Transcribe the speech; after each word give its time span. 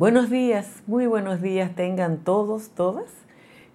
Buenos 0.00 0.30
días, 0.30 0.82
muy 0.86 1.04
buenos 1.06 1.42
días 1.42 1.74
tengan 1.74 2.24
todos, 2.24 2.70
todas. 2.70 3.10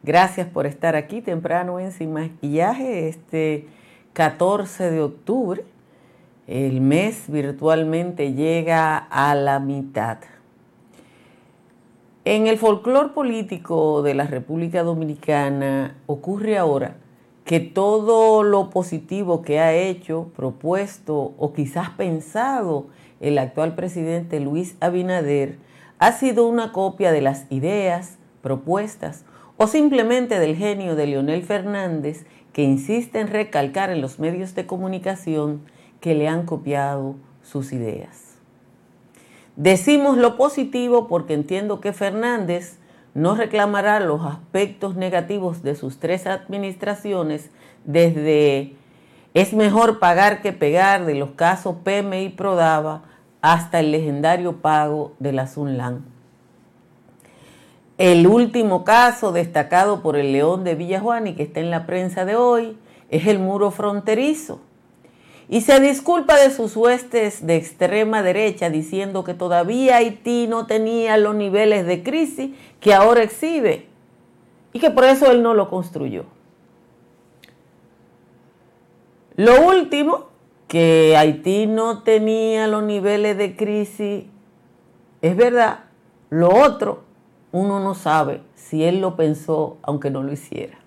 Gracias 0.02 0.48
por 0.48 0.66
estar 0.66 0.96
aquí 0.96 1.22
temprano 1.22 1.80
en 1.80 1.92
Sin 1.92 2.14
Maquillaje 2.14 3.08
este 3.08 3.68
14 4.14 4.90
de 4.90 5.02
octubre. 5.02 5.64
El 6.48 6.82
mes 6.82 7.26
virtualmente 7.28 8.34
llega 8.34 8.98
a 8.98 9.36
la 9.36 9.60
mitad. 9.60 10.18
En 12.24 12.48
el 12.48 12.58
folclore 12.58 13.10
político 13.10 14.02
de 14.02 14.16
la 14.16 14.26
República 14.26 14.82
Dominicana 14.82 15.96
ocurre 16.08 16.58
ahora 16.58 16.96
que 17.44 17.60
todo 17.60 18.42
lo 18.42 18.72
positivo 18.72 19.44
que 19.44 19.60
ha 19.60 19.76
hecho, 19.76 20.32
propuesto 20.36 21.36
o 21.38 21.54
quizás 21.54 21.92
pensado 21.92 22.88
el 23.20 23.38
actual 23.38 23.76
presidente 23.76 24.40
Luis 24.40 24.76
Abinader 24.80 25.64
ha 26.00 26.12
sido 26.12 26.48
una 26.48 26.72
copia 26.72 27.12
de 27.12 27.22
las 27.22 27.46
ideas, 27.50 28.18
propuestas 28.42 29.24
o 29.58 29.68
simplemente 29.68 30.40
del 30.40 30.56
genio 30.56 30.96
de 30.96 31.08
Leonel 31.08 31.44
Fernández 31.44 32.26
que 32.54 32.64
insiste 32.64 33.20
en 33.20 33.28
recalcar 33.28 33.90
en 33.90 34.02
los 34.02 34.20
medios 34.20 34.56
de 34.56 34.66
comunicación 34.66 35.62
que 36.00 36.16
le 36.16 36.28
han 36.28 36.46
copiado 36.46 37.16
sus 37.42 37.74
ideas. 37.74 38.36
Decimos 39.56 40.18
lo 40.18 40.38
positivo 40.38 41.08
porque 41.08 41.34
entiendo 41.34 41.80
que 41.80 41.94
Fernández 41.94 42.78
no 43.14 43.36
reclamará 43.36 44.02
los 44.02 44.26
aspectos 44.26 44.96
negativos 44.96 45.64
de 45.64 45.76
sus 45.76 46.00
tres 46.00 46.28
administraciones 46.28 47.50
desde 47.86 48.76
es 49.34 49.54
mejor 49.54 50.00
pagar 50.00 50.42
que 50.42 50.54
pegar 50.54 51.06
de 51.06 51.16
los 51.16 51.32
casos 51.32 51.76
PMI 51.84 52.26
y 52.26 52.30
Prodava 52.30 53.04
hasta 53.46 53.80
el 53.80 53.92
legendario 53.92 54.54
pago 54.54 55.14
de 55.20 55.32
la 55.32 55.46
Sunlan. 55.46 56.04
El 58.00 58.26
último 58.26 58.84
caso 58.84 59.32
destacado 59.32 60.02
por 60.02 60.18
el 60.18 60.32
León 60.32 60.64
de 60.64 60.74
Villajuan 60.74 61.28
y 61.28 61.36
que 61.36 61.44
está 61.44 61.60
en 61.60 61.70
la 61.70 61.86
prensa 61.86 62.26
de 62.26 62.36
hoy 62.36 62.76
es 63.12 63.28
el 63.28 63.38
muro 63.38 63.70
fronterizo. 63.70 64.62
Y 65.48 65.62
se 65.62 65.80
disculpa 65.80 66.38
de 66.38 66.50
sus 66.50 66.76
huestes 66.76 67.46
de 67.46 67.56
extrema 67.56 68.24
derecha 68.24 68.72
diciendo 68.72 69.24
que 69.24 69.36
todavía 69.36 69.98
Haití 69.98 70.48
no 70.48 70.66
tenía 70.66 71.16
los 71.18 71.36
niveles 71.36 71.86
de 71.86 72.02
crisis 72.02 72.50
que 72.80 72.96
ahora 72.96 73.22
exhibe 73.22 73.86
y 74.74 74.80
que 74.80 74.90
por 74.90 75.04
eso 75.04 75.30
él 75.30 75.44
no 75.44 75.54
lo 75.54 75.70
construyó. 75.70 76.26
Lo 79.36 79.68
último 79.68 80.35
que 80.68 81.16
Haití 81.18 81.68
no 81.68 82.04
tenía 82.04 82.68
los 82.68 82.84
niveles 82.84 83.38
de 83.38 83.56
crisis, 83.56 84.26
es 85.22 85.36
verdad. 85.36 85.80
Lo 86.30 86.50
otro, 86.50 87.04
uno 87.52 87.80
no 87.80 87.96
sabe 87.96 88.42
si 88.56 88.84
él 88.84 89.00
lo 89.00 89.16
pensó 89.16 89.78
aunque 89.84 90.10
no 90.10 90.24
lo 90.24 90.34
hiciera. 90.34 90.78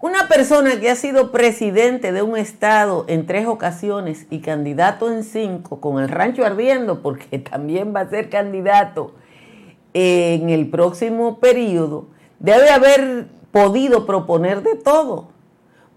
Una 0.00 0.28
persona 0.28 0.78
que 0.78 0.90
ha 0.90 0.96
sido 0.96 1.32
presidente 1.32 2.12
de 2.12 2.22
un 2.22 2.36
estado 2.36 3.04
en 3.08 3.26
tres 3.26 3.46
ocasiones 3.46 4.26
y 4.30 4.40
candidato 4.40 5.10
en 5.10 5.24
cinco, 5.24 5.80
con 5.80 6.00
el 6.00 6.08
rancho 6.08 6.44
ardiendo, 6.44 7.02
porque 7.02 7.38
también 7.50 7.94
va 7.94 8.00
a 8.00 8.10
ser 8.10 8.30
candidato 8.30 9.12
en 9.94 10.50
el 10.50 10.68
próximo 10.68 11.38
periodo, 11.38 12.06
debe 12.38 12.70
haber 12.70 13.26
podido 13.50 14.06
proponer 14.06 14.62
de 14.62 14.76
todo 14.76 15.37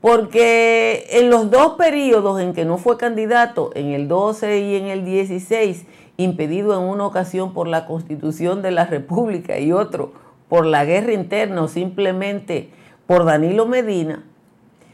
porque 0.01 1.05
en 1.11 1.29
los 1.29 1.51
dos 1.51 1.73
periodos 1.77 2.41
en 2.41 2.53
que 2.53 2.65
no 2.65 2.77
fue 2.77 2.97
candidato, 2.97 3.71
en 3.75 3.91
el 3.91 4.07
12 4.07 4.59
y 4.59 4.75
en 4.75 4.85
el 4.87 5.05
16, 5.05 5.85
impedido 6.17 6.73
en 6.73 6.89
una 6.89 7.05
ocasión 7.05 7.53
por 7.53 7.67
la 7.67 7.85
constitución 7.85 8.61
de 8.61 8.71
la 8.71 8.85
República 8.85 9.59
y 9.59 9.71
otro 9.71 10.13
por 10.49 10.65
la 10.65 10.83
guerra 10.83 11.13
interna 11.13 11.61
o 11.61 11.67
simplemente 11.67 12.69
por 13.05 13.25
Danilo 13.25 13.67
Medina, 13.67 14.25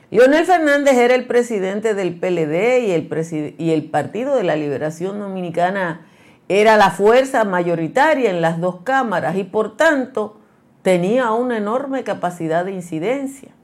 Leonel 0.10 0.46
Fernández 0.46 0.96
era 0.96 1.16
el 1.16 1.26
presidente 1.26 1.94
del 1.94 2.18
PLD 2.18 2.88
y 2.88 2.92
el, 2.92 3.56
y 3.58 3.72
el 3.72 3.86
Partido 3.90 4.36
de 4.36 4.44
la 4.44 4.56
Liberación 4.56 5.20
Dominicana 5.20 6.08
era 6.48 6.78
la 6.78 6.92
fuerza 6.92 7.44
mayoritaria 7.44 8.30
en 8.30 8.42
las 8.42 8.62
dos 8.62 8.78
cámaras 8.84 9.36
y 9.36 9.44
por 9.44 9.76
tanto 9.76 10.40
tenía 10.82 11.32
una 11.32 11.58
enorme 11.58 12.06
capacidad 12.06 12.64
de 12.64 12.72
incidencia. 12.72 13.57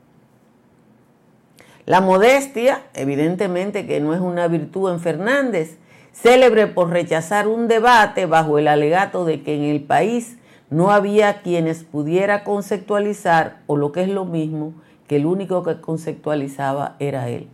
La 1.86 2.00
modestia, 2.00 2.82
evidentemente 2.94 3.86
que 3.86 4.00
no 4.00 4.14
es 4.14 4.22
una 4.22 4.48
virtud 4.48 4.92
en 4.92 5.02
Fernández, 5.02 5.78
célebre 6.14 6.68
por 6.68 6.90
rechazar 6.90 7.48
un 7.48 7.68
debate 7.68 8.26
bajo 8.26 8.58
el 8.58 8.70
alegato 8.70 9.26
de 9.26 9.44
que 9.44 9.56
en 9.56 9.64
el 9.64 9.82
país 9.82 10.38
no 10.70 10.92
había 10.92 11.42
quienes 11.42 11.84
pudiera 11.84 12.46
conceptualizar, 12.46 13.58
o 13.68 13.76
lo 13.76 13.92
que 13.92 14.04
es 14.04 14.10
lo 14.10 14.24
mismo, 14.24 14.74
que 15.08 15.18
el 15.18 15.26
único 15.26 15.62
que 15.64 15.82
conceptualizaba 15.82 16.96
era 17.00 17.28
él. 17.30 17.48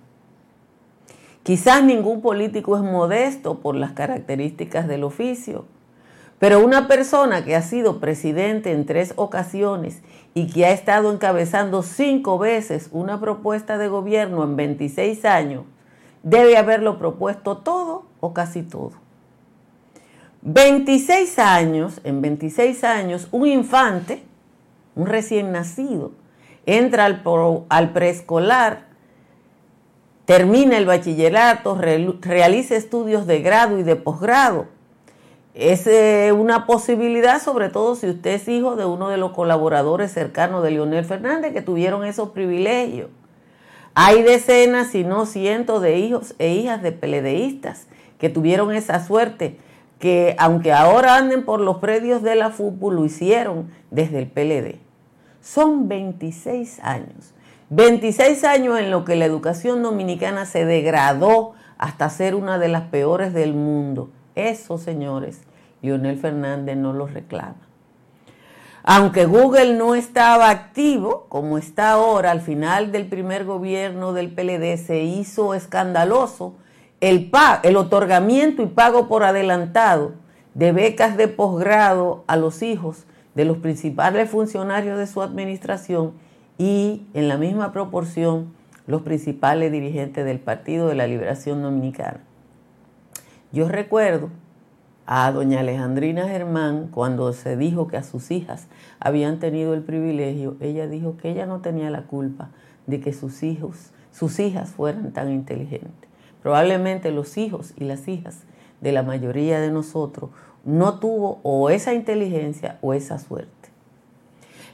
Quizás 1.42 1.84
ningún 1.84 2.22
político 2.22 2.78
es 2.78 2.84
modesto 2.84 3.60
por 3.60 3.76
las 3.76 3.94
características 3.94 4.88
del 4.88 5.04
oficio, 5.04 5.66
pero 6.38 6.64
una 6.64 6.88
persona 6.88 7.44
que 7.44 7.56
ha 7.56 7.64
sido 7.64 8.00
presidente 8.00 8.72
en 8.72 8.86
tres 8.86 9.14
ocasiones 9.16 10.02
y 10.34 10.48
que 10.48 10.66
ha 10.66 10.72
estado 10.72 11.12
encabezando 11.12 11.82
cinco 11.82 12.38
veces 12.38 12.90
una 12.92 13.20
propuesta 13.20 13.78
de 13.78 13.88
gobierno 13.88 14.44
en 14.44 14.56
26 14.56 15.26
años, 15.26 15.64
debe 16.24 16.58
haberlo 16.58 16.98
propuesto 16.98 17.58
todo 17.58 18.06
o 18.20 18.34
casi 18.34 18.62
todo. 18.62 18.92
26 20.42 21.40
años, 21.40 22.00
en 22.04 22.22
26 22.22 22.84
años, 22.84 23.28
un 23.32 23.48
infante, 23.48 24.24
un 24.96 25.08
recién 25.08 25.52
nacido, 25.52 26.12
entra 26.66 27.06
al, 27.06 27.22
al 27.70 27.90
preescolar, 27.92 28.86
termina 30.26 30.78
el 30.78 30.86
bachillerato, 30.86 31.76
realiza 31.76 32.76
estudios 32.76 33.28
de 33.28 33.42
grado 33.42 33.80
y 33.80 33.84
de 33.84 33.96
posgrado 33.96 34.68
es 35.59 35.88
eh, 35.88 36.31
una 36.31 36.66
posibilidad, 36.66 37.42
sobre 37.42 37.70
todo 37.70 37.96
si 37.96 38.08
usted 38.09 38.31
es 38.31 38.47
hijo 38.47 38.78
de 38.78 38.86
uno 38.86 39.09
de 39.09 39.18
los 39.18 39.31
colaboradores 39.31 40.12
cercanos 40.12 40.64
de 40.64 40.72
Leonel 40.72 41.03
Fernández 41.03 41.53
que 41.53 41.62
tuvieron 41.62 42.06
esos 42.06 42.30
privilegios. 42.30 43.09
Hay 43.94 44.24
decenas, 44.24 44.92
si 44.92 45.03
no 45.03 45.25
cientos 45.25 45.81
de 45.81 45.98
hijos 45.98 46.34
e 46.40 46.53
hijas 46.53 46.81
de 46.81 46.94
peledeístas 46.94 47.88
que 48.18 48.30
tuvieron 48.30 48.74
esa 48.74 49.06
suerte, 49.06 49.58
que 50.00 50.36
aunque 50.40 50.72
ahora 50.72 51.18
anden 51.18 51.44
por 51.44 51.59
los 51.59 51.78
predios 51.78 52.24
de 52.24 52.36
la 52.36 52.52
fútbol, 52.52 52.96
lo 52.96 53.06
hicieron 53.06 53.69
desde 53.92 54.19
el 54.19 54.28
PLD. 54.28 54.80
Son 55.42 55.90
26 55.90 56.80
años. 56.84 57.34
26 57.69 58.46
años 58.46 58.80
en 58.80 58.92
lo 58.92 59.03
que 59.03 59.18
la 59.18 59.25
educación 59.25 59.84
dominicana 59.84 60.46
se 60.46 60.64
degradó 60.64 61.53
hasta 61.78 62.09
ser 62.09 62.36
una 62.36 62.58
de 62.59 62.69
las 62.69 62.84
peores 62.84 63.34
del 63.34 63.53
mundo 63.53 64.09
eso, 64.40 64.78
señores, 64.78 65.42
Lionel 65.82 66.18
Fernández 66.18 66.78
no 66.78 66.94
lo 66.94 67.08
reclama. 67.08 67.70
Aunque 68.84 69.26
Google 69.26 69.76
no 69.76 69.94
estaba 69.94 70.50
activo, 70.50 71.26
como 71.30 71.58
está 71.58 71.92
ahora, 71.92 72.32
al 72.32 72.42
final 72.42 72.92
del 72.92 73.08
primer 73.08 73.46
gobierno 73.46 74.14
del 74.14 74.32
PLD 74.32 74.78
se 74.78 75.04
hizo 75.04 75.54
escandaloso 75.54 76.56
el, 77.02 77.30
el 77.64 77.78
otorgamiento 77.78 78.62
y 78.64 78.68
pago 78.68 79.08
por 79.08 79.24
adelantado 79.24 80.14
de 80.54 80.72
becas 80.72 81.18
de 81.18 81.28
posgrado 81.28 82.24
a 82.28 82.36
los 82.36 82.62
hijos 82.62 83.06
de 83.36 83.46
los 83.46 83.58
principales 83.58 84.30
funcionarios 84.30 84.98
de 84.98 85.08
su 85.08 85.22
administración 85.22 86.14
y 86.58 87.04
en 87.14 87.28
la 87.28 87.38
misma 87.38 87.72
proporción 87.72 88.54
los 88.88 89.04
principales 89.04 89.72
dirigentes 89.72 90.25
del 90.25 90.40
Partido 90.40 90.88
de 90.88 90.96
la 90.96 91.08
Liberación 91.08 91.62
Dominicana. 91.62 92.22
Yo 93.52 93.70
recuerdo 93.70 94.30
a 95.12 95.32
doña 95.32 95.62
Alejandrina 95.62 96.28
Germán 96.28 96.90
cuando 96.92 97.34
se 97.34 97.58
dijo 97.58 97.88
que 97.88 97.98
a 97.98 98.04
sus 98.04 98.30
hijas 98.30 98.68
habían 99.00 99.40
tenido 99.40 99.74
el 99.74 99.82
privilegio, 99.82 100.56
ella 100.60 100.86
dijo 100.86 101.18
que 101.18 101.32
ella 101.32 101.48
no 101.48 101.62
tenía 101.62 101.90
la 101.90 102.04
culpa 102.04 102.52
de 102.86 103.00
que 103.00 103.12
sus 103.12 103.42
hijos, 103.42 103.90
sus 104.12 104.40
hijas 104.40 104.70
fueran 104.70 105.12
tan 105.12 105.32
inteligentes. 105.32 106.08
Probablemente 106.44 107.10
los 107.10 107.40
hijos 107.40 107.74
y 107.76 107.86
las 107.86 108.08
hijas 108.08 108.44
de 108.82 108.92
la 108.92 109.02
mayoría 109.02 109.60
de 109.60 109.72
nosotros 109.72 110.30
no 110.64 111.00
tuvo 111.00 111.40
o 111.42 111.72
esa 111.72 111.96
inteligencia 111.96 112.78
o 112.82 112.94
esa 112.94 113.18
suerte. 113.18 113.50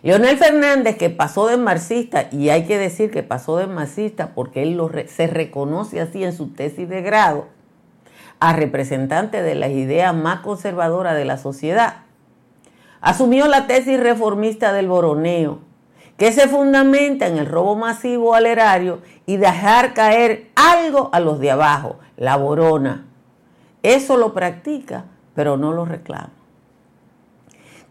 Leonel 0.04 0.36
Fernández, 0.36 0.98
que 0.98 1.10
pasó 1.10 1.48
de 1.48 1.56
marxista, 1.56 2.28
y 2.34 2.50
hay 2.50 2.66
que 2.66 2.78
decir 2.78 3.10
que 3.10 3.24
pasó 3.24 3.56
de 3.56 3.68
marxista 3.68 4.36
porque 4.36 4.64
él 4.64 4.78
se 5.08 5.28
reconoce 5.28 6.02
así 6.02 6.26
en 6.26 6.34
su 6.34 6.50
tesis 6.50 6.90
de 6.90 7.02
grado, 7.02 7.55
a 8.40 8.54
representante 8.54 9.42
de 9.42 9.56
las 9.56 9.72
ideas 9.72 10.14
más 10.14 10.42
conservadoras 10.42 11.16
de 11.16 11.26
la 11.26 11.38
sociedad. 11.38 12.04
Asumió 13.02 13.48
la 13.48 13.68
tesis 13.68 14.00
reformista 14.00 14.74
del 14.74 14.88
boroneo, 14.88 15.60
que 16.18 16.32
se 16.32 16.48
fundamenta 16.48 17.28
en 17.28 17.38
el 17.38 17.46
robo 17.46 17.76
masivo 17.76 18.36
al 18.36 18.46
erario 18.46 19.00
y 19.26 19.38
dejar 19.38 19.94
caer 19.94 20.50
algo 20.56 21.10
a 21.12 21.20
los 21.20 21.40
de 21.40 21.52
abajo, 21.52 21.98
la 22.18 22.38
borona. 22.38 23.06
Eso 23.84 24.18
lo 24.18 24.34
practica, 24.34 25.06
pero 25.36 25.58
no 25.58 25.74
lo 25.74 25.86
reclama. 25.86 26.32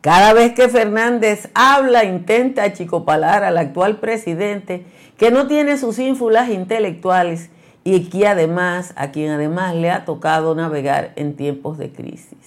Cada 0.01 0.35
vez 0.35 0.53
que 0.53 0.69
Fernández 0.69 1.49
habla, 1.55 2.05
intenta 2.05 2.65
achicopalar 2.65 3.43
al 3.43 3.57
actual 3.57 4.01
presidente, 4.01 4.85
que 5.17 5.31
no 5.31 5.47
tiene 5.47 5.79
sus 5.79 5.99
ínfulas 5.99 6.51
intelectuales 6.51 7.51
y 7.85 8.09
que 8.09 8.27
además, 8.27 8.95
a 8.97 9.11
quien 9.13 9.31
además 9.31 9.75
le 9.75 9.91
ha 9.91 10.05
tocado 10.05 10.55
navegar 10.55 11.13
en 11.17 11.37
tiempos 11.37 11.79
de 11.79 11.93
crisis. 11.93 12.39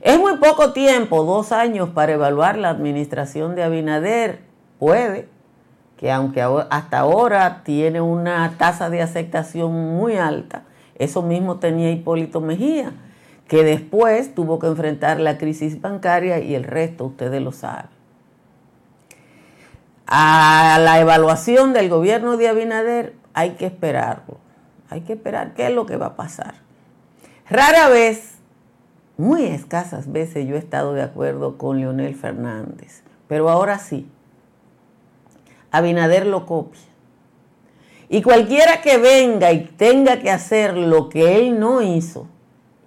Es 0.00 0.18
muy 0.18 0.36
poco 0.36 0.72
tiempo, 0.72 1.24
dos 1.24 1.50
años, 1.50 1.90
para 1.90 2.12
evaluar 2.12 2.56
la 2.56 2.70
administración 2.70 3.54
de 3.54 3.64
Abinader. 3.64 4.40
Puede 4.78 5.28
que 5.96 6.12
aunque 6.12 6.42
hasta 6.70 6.98
ahora 6.98 7.62
tiene 7.64 8.00
una 8.00 8.54
tasa 8.58 8.90
de 8.90 9.00
aceptación 9.00 9.72
muy 9.72 10.16
alta, 10.16 10.64
eso 10.96 11.22
mismo 11.22 11.56
tenía 11.56 11.90
Hipólito 11.90 12.40
Mejía, 12.40 12.92
que 13.48 13.64
después 13.64 14.34
tuvo 14.34 14.58
que 14.58 14.66
enfrentar 14.66 15.20
la 15.20 15.38
crisis 15.38 15.80
bancaria 15.80 16.38
y 16.40 16.54
el 16.54 16.64
resto 16.64 17.06
ustedes 17.06 17.42
lo 17.42 17.52
saben. 17.52 17.86
A 20.06 20.78
la 20.80 21.00
evaluación 21.00 21.72
del 21.72 21.88
gobierno 21.88 22.36
de 22.36 22.48
Abinader 22.48 23.14
hay 23.32 23.52
que 23.52 23.66
esperarlo, 23.66 24.38
hay 24.90 25.02
que 25.02 25.14
esperar 25.14 25.54
qué 25.54 25.66
es 25.66 25.72
lo 25.72 25.86
que 25.86 25.96
va 25.96 26.06
a 26.06 26.16
pasar. 26.16 26.54
Rara 27.48 27.88
vez, 27.88 28.34
muy 29.16 29.44
escasas 29.44 30.10
veces 30.10 30.46
yo 30.46 30.56
he 30.56 30.58
estado 30.58 30.92
de 30.94 31.02
acuerdo 31.02 31.58
con 31.58 31.80
Leonel 31.80 32.14
Fernández, 32.14 33.02
pero 33.28 33.50
ahora 33.50 33.78
sí. 33.78 34.08
Abinader 35.70 36.26
lo 36.26 36.46
copia. 36.46 36.80
Y 38.08 38.22
cualquiera 38.22 38.80
que 38.80 38.98
venga 38.98 39.52
y 39.52 39.64
tenga 39.64 40.20
que 40.20 40.30
hacer 40.30 40.76
lo 40.76 41.08
que 41.08 41.36
él 41.36 41.58
no 41.58 41.82
hizo, 41.82 42.28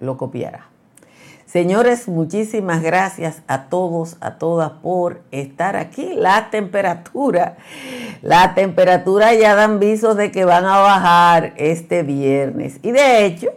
lo 0.00 0.16
copiará. 0.16 0.68
Señores, 1.48 2.08
muchísimas 2.08 2.82
gracias 2.82 3.40
a 3.46 3.70
todos, 3.70 4.18
a 4.20 4.32
todas 4.32 4.70
por 4.82 5.22
estar 5.30 5.76
aquí. 5.76 6.12
La 6.14 6.50
temperatura, 6.50 7.56
la 8.20 8.54
temperatura 8.54 9.32
ya 9.32 9.54
dan 9.54 9.80
visos 9.80 10.14
de 10.18 10.30
que 10.30 10.44
van 10.44 10.66
a 10.66 10.76
bajar 10.76 11.54
este 11.56 12.02
viernes. 12.02 12.80
Y 12.82 12.90
de 12.90 13.24
hecho, 13.24 13.48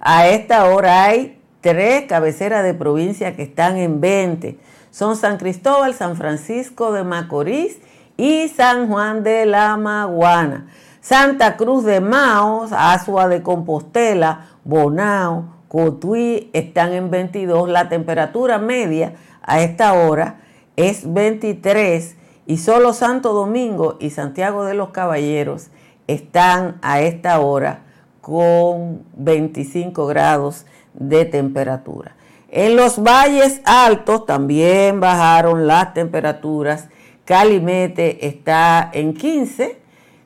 a 0.00 0.26
esta 0.26 0.64
hora 0.64 1.04
hay 1.04 1.40
tres 1.60 2.06
cabeceras 2.08 2.64
de 2.64 2.74
provincia 2.74 3.36
que 3.36 3.44
están 3.44 3.76
en 3.76 4.00
20. 4.00 4.58
Son 4.90 5.14
San 5.14 5.36
Cristóbal, 5.36 5.94
San 5.94 6.16
Francisco 6.16 6.90
de 6.90 7.04
Macorís 7.04 7.78
y 8.16 8.48
San 8.48 8.88
Juan 8.88 9.22
de 9.22 9.46
la 9.46 9.76
Maguana. 9.76 10.66
Santa 11.00 11.56
Cruz 11.56 11.84
de 11.84 12.00
Maos, 12.00 12.72
Asua 12.72 13.28
de 13.28 13.44
Compostela, 13.44 14.48
Bonao, 14.64 15.55
Cotuí 15.76 16.48
están 16.54 16.94
en 16.94 17.10
22. 17.10 17.68
La 17.68 17.90
temperatura 17.90 18.56
media 18.56 19.12
a 19.42 19.60
esta 19.60 19.92
hora 19.92 20.40
es 20.74 21.12
23 21.12 22.16
y 22.46 22.56
solo 22.56 22.94
Santo 22.94 23.34
Domingo 23.34 23.98
y 24.00 24.08
Santiago 24.08 24.64
de 24.64 24.72
los 24.72 24.88
Caballeros 24.88 25.66
están 26.06 26.78
a 26.80 27.02
esta 27.02 27.40
hora 27.40 27.82
con 28.22 29.02
25 29.18 30.06
grados 30.06 30.64
de 30.94 31.26
temperatura. 31.26 32.16
En 32.48 32.74
los 32.74 33.02
valles 33.02 33.60
altos 33.66 34.24
también 34.24 34.98
bajaron 34.98 35.66
las 35.66 35.92
temperaturas 35.92 36.88
Calimete 37.26 38.26
está 38.26 38.88
en 38.94 39.12
15, 39.12 39.78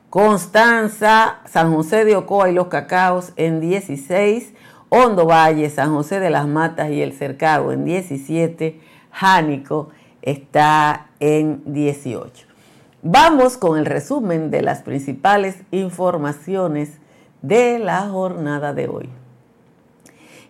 Constanza, 0.09 1.39
San 1.45 1.75
José 1.75 2.05
de 2.05 2.15
Ocoa 2.15 2.49
y 2.49 2.53
Los 2.53 2.67
Cacaos 2.67 3.33
en 3.35 3.59
16, 3.59 4.53
Hondo 4.93 5.25
Valle, 5.25 5.69
San 5.69 5.93
José 5.93 6.19
de 6.19 6.29
las 6.29 6.49
Matas 6.49 6.89
y 6.89 7.01
El 7.01 7.13
Cercado 7.13 7.71
en 7.71 7.85
17, 7.85 8.77
Jánico 9.09 9.87
está 10.21 11.11
en 11.21 11.61
18. 11.65 12.45
Vamos 13.01 13.55
con 13.55 13.79
el 13.79 13.85
resumen 13.85 14.51
de 14.51 14.61
las 14.61 14.81
principales 14.81 15.55
informaciones 15.71 16.97
de 17.41 17.79
la 17.79 18.01
jornada 18.09 18.73
de 18.73 18.89
hoy. 18.89 19.07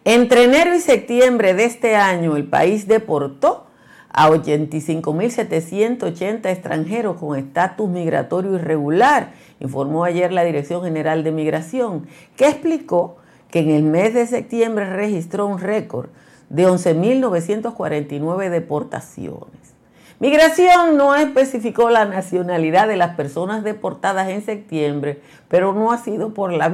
Entre 0.06 0.46
enero 0.46 0.74
y 0.74 0.80
septiembre 0.80 1.54
de 1.54 1.66
este 1.66 1.96
año, 1.96 2.36
el 2.36 2.48
país 2.48 2.88
deportó 2.88 3.68
a 4.10 4.32
85.780 4.32 6.50
extranjeros 6.50 7.18
con 7.18 7.38
estatus 7.38 7.88
migratorio 7.88 8.56
irregular, 8.56 9.34
informó 9.60 10.04
ayer 10.04 10.34
la 10.34 10.44
Dirección 10.44 10.84
General 10.84 11.24
de 11.24 11.32
Migración, 11.32 12.08
que 12.36 12.48
explicó 12.48 13.21
que 13.52 13.60
en 13.60 13.70
el 13.70 13.84
mes 13.84 14.14
de 14.14 14.26
septiembre 14.26 14.90
registró 14.90 15.46
un 15.46 15.60
récord 15.60 16.10
de 16.50 16.68
11.949 16.68 18.50
deportaciones. 18.50 19.72
Migración 20.20 20.98
no 20.98 21.16
especificó 21.16 21.90
la 21.90 22.06
nacionalidad 22.06 22.88
de 22.88 22.96
las 22.96 23.16
personas 23.16 23.64
deportadas 23.64 24.30
en 24.30 24.46
septiembre, 24.46 25.22
pero 25.48 25.74
no 25.74 25.92
ha 25.92 25.98
sido 25.98 26.34
por 26.34 26.52
la, 26.54 26.72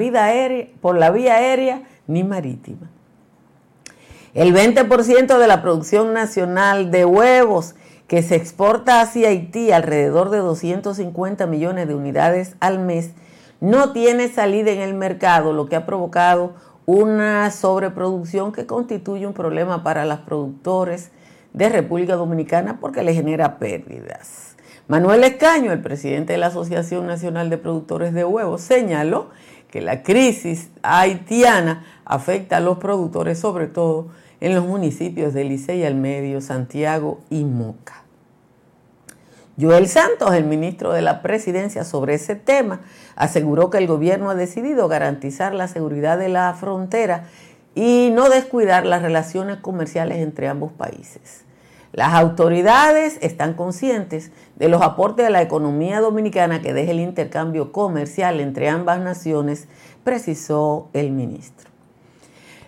por 0.82 0.98
la 0.98 1.12
vía 1.12 1.36
aérea 1.36 1.84
ni 2.08 2.24
marítima. 2.24 2.90
El 4.34 4.54
20% 4.54 5.38
de 5.38 5.48
la 5.48 5.62
producción 5.62 6.14
nacional 6.14 6.92
de 6.92 7.06
huevos 7.06 7.76
que 8.08 8.22
se 8.22 8.36
exporta 8.36 9.02
hacia 9.02 9.30
Haití, 9.30 9.72
alrededor 9.72 10.30
de 10.30 10.40
250 10.40 11.48
millones 11.48 11.88
de 11.88 11.96
unidades 11.96 12.56
al 12.60 12.80
mes, 12.80 13.12
no 13.60 13.94
tiene 13.94 14.28
salida 14.28 14.72
en 14.72 14.82
el 14.82 14.94
mercado, 14.94 15.54
lo 15.54 15.68
que 15.68 15.76
ha 15.76 15.86
provocado 15.86 16.54
una 16.88 17.52
sobreproducción 17.52 18.54
que 18.54 18.66
constituye 18.66 19.28
un 19.28 19.34
problema 19.34 19.84
para 19.84 20.06
los 20.06 20.20
productores 20.20 21.12
de 21.52 21.68
República 21.68 22.16
Dominicana 22.16 22.80
porque 22.80 23.04
le 23.04 23.14
genera 23.14 23.60
pérdidas. 23.60 24.56
Manuel 24.88 25.26
Escaño, 25.26 25.74
el 25.74 25.82
presidente 25.82 26.32
de 26.32 26.40
la 26.40 26.48
Asociación 26.48 27.06
Nacional 27.06 27.50
de 27.50 27.58
Productores 27.58 28.14
de 28.14 28.24
Huevos, 28.24 28.62
señaló 28.62 29.32
que 29.70 29.82
la 29.82 30.02
crisis 30.02 30.70
haitiana 30.82 31.86
afecta 32.06 32.56
a 32.56 32.62
los 32.62 32.78
productores, 32.78 33.38
sobre 33.38 33.68
todo 33.68 34.08
en 34.40 34.56
los 34.56 34.66
municipios 34.66 35.34
de 35.34 35.44
Licey 35.44 35.84
al 35.84 35.96
Medio, 35.96 36.40
Santiago 36.40 37.20
y 37.30 37.44
Moca. 37.44 38.07
Joel 39.60 39.88
Santos, 39.88 40.36
el 40.36 40.44
ministro 40.44 40.94
de 40.94 41.02
la 41.02 41.24
Presidencia, 41.24 41.84
sobre 41.84 42.14
ese 42.14 42.36
tema, 42.36 42.82
aseguró 43.16 43.72
que 43.72 43.80
el 43.80 43.88
gobierno 43.88 44.30
ha 44.30 44.36
decidido 44.36 44.88
garantizar 44.88 45.56
la 45.56 45.68
seguridad 45.68 46.20
de 46.20 46.30
la 46.30 46.54
frontera 46.54 47.26
y 47.74 48.12
no 48.14 48.30
descuidar 48.30 48.86
las 48.86 49.02
relaciones 49.02 49.58
comerciales 49.58 50.20
entre 50.20 50.48
ambos 50.48 50.74
países. 50.74 51.44
Las 51.92 52.14
autoridades 52.14 53.18
están 53.22 53.56
conscientes 53.56 54.32
de 54.58 54.70
los 54.70 54.84
aportes 54.84 55.26
a 55.26 55.32
la 55.32 55.42
economía 55.42 56.02
dominicana 56.02 56.62
que 56.62 56.74
deja 56.74 56.92
el 56.92 57.00
intercambio 57.00 57.72
comercial 57.72 58.40
entre 58.40 58.70
ambas 58.70 59.00
naciones, 59.00 59.68
precisó 60.04 60.90
el 60.94 61.12
ministro. 61.12 61.67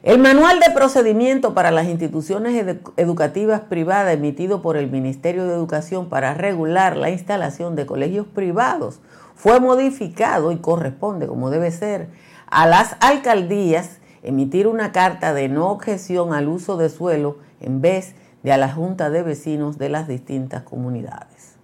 El 0.01 0.19
manual 0.19 0.61
de 0.61 0.71
procedimiento 0.73 1.53
para 1.53 1.71
las 1.71 1.87
instituciones 1.87 2.77
educativas 2.95 3.59
privadas 3.59 4.13
emitido 4.13 4.61
por 4.61 4.77
el 4.77 4.89
Ministerio 4.89 5.45
de 5.45 5.53
Educación 5.53 6.07
para 6.07 6.33
regular 6.33 6.95
la 6.95 7.09
instalación 7.09 7.75
de 7.75 7.85
colegios 7.85 8.25
privados 8.25 9.01
fue 9.35 9.59
modificado 9.59 10.53
y 10.53 10.57
corresponde, 10.57 11.27
como 11.27 11.49
debe 11.49 11.71
ser, 11.71 12.07
a 12.47 12.65
las 12.65 12.95
alcaldías 13.01 13.97
emitir 14.23 14.67
una 14.67 14.93
carta 14.93 15.33
de 15.33 15.49
no 15.49 15.69
objeción 15.69 16.33
al 16.33 16.47
uso 16.47 16.77
de 16.77 16.87
suelo 16.87 17.39
en 17.59 17.81
vez 17.81 18.15
de 18.41 18.53
a 18.53 18.57
la 18.57 18.71
Junta 18.71 19.09
de 19.09 19.21
Vecinos 19.21 19.77
de 19.77 19.89
las 19.89 20.07
distintas 20.07 20.63
comunidades. 20.63 21.58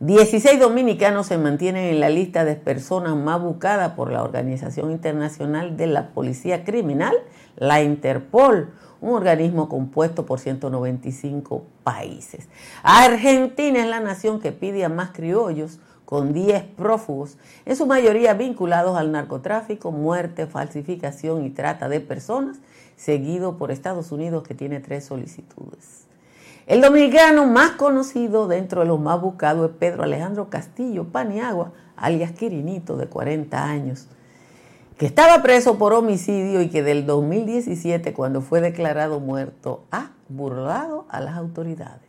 16 0.00 0.60
dominicanos 0.60 1.26
se 1.26 1.38
mantienen 1.38 1.86
en 1.86 1.98
la 1.98 2.08
lista 2.08 2.44
de 2.44 2.54
personas 2.54 3.16
más 3.16 3.42
buscadas 3.42 3.94
por 3.94 4.12
la 4.12 4.22
Organización 4.22 4.92
Internacional 4.92 5.76
de 5.76 5.88
la 5.88 6.10
Policía 6.10 6.62
Criminal, 6.62 7.16
la 7.56 7.82
Interpol, 7.82 8.70
un 9.00 9.14
organismo 9.14 9.68
compuesto 9.68 10.24
por 10.24 10.38
195 10.38 11.64
países. 11.82 12.46
Argentina 12.84 13.80
es 13.80 13.88
la 13.88 13.98
nación 13.98 14.38
que 14.38 14.52
pide 14.52 14.84
a 14.84 14.88
más 14.88 15.10
criollos 15.10 15.80
con 16.04 16.32
10 16.32 16.62
prófugos, 16.76 17.36
en 17.66 17.74
su 17.74 17.84
mayoría 17.86 18.34
vinculados 18.34 18.96
al 18.96 19.10
narcotráfico, 19.10 19.90
muerte, 19.90 20.46
falsificación 20.46 21.44
y 21.44 21.50
trata 21.50 21.88
de 21.88 21.98
personas, 21.98 22.58
seguido 22.94 23.58
por 23.58 23.72
Estados 23.72 24.12
Unidos 24.12 24.44
que 24.46 24.54
tiene 24.54 24.78
tres 24.78 25.06
solicitudes. 25.06 26.07
El 26.68 26.82
dominicano 26.82 27.46
más 27.46 27.70
conocido 27.70 28.46
dentro 28.46 28.82
de 28.82 28.86
los 28.86 29.00
más 29.00 29.18
buscados 29.22 29.70
es 29.70 29.76
Pedro 29.78 30.02
Alejandro 30.02 30.50
Castillo 30.50 31.04
Paniagua, 31.04 31.72
alias 31.96 32.32
Quirinito, 32.32 32.98
de 32.98 33.06
40 33.06 33.64
años, 33.64 34.06
que 34.98 35.06
estaba 35.06 35.42
preso 35.42 35.78
por 35.78 35.94
homicidio 35.94 36.60
y 36.60 36.68
que 36.68 36.82
del 36.82 37.06
2017, 37.06 38.12
cuando 38.12 38.42
fue 38.42 38.60
declarado 38.60 39.18
muerto, 39.18 39.84
ha 39.90 40.10
burlado 40.28 41.06
a 41.08 41.22
las 41.22 41.38
autoridades. 41.38 42.02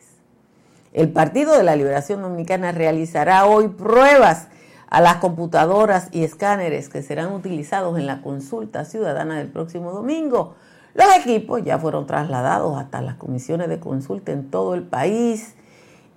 El 0.92 1.10
Partido 1.14 1.58
de 1.58 1.64
la 1.64 1.78
Liberación 1.78 2.22
Dominicana 2.22 2.74
realizará 2.74 3.46
hoy 3.46 3.70
pruebas 3.70 4.50
a 4.90 5.00
las 5.00 5.18
computadoras 5.18 6.10
y 6.12 6.26
escáneres 6.26 6.90
que 6.90 7.02
serán 7.02 7.32
utilizados 7.32 7.98
en 7.98 8.06
la 8.06 8.22
consulta 8.22 8.84
ciudadana 8.84 9.38
del 9.38 9.48
próximo 9.48 9.94
domingo 9.94 10.56
Los 10.94 11.08
equipos 11.18 11.64
ya 11.64 11.78
fueron 11.78 12.08
trasladados 12.08 12.78
hasta 12.78 13.02
las 13.02 13.16
comisiones 13.16 13.70
de 13.70 13.80
consulta 13.80 14.32
en 14.32 14.50
todo 14.50 14.74
el 14.74 14.84
país 14.84 15.56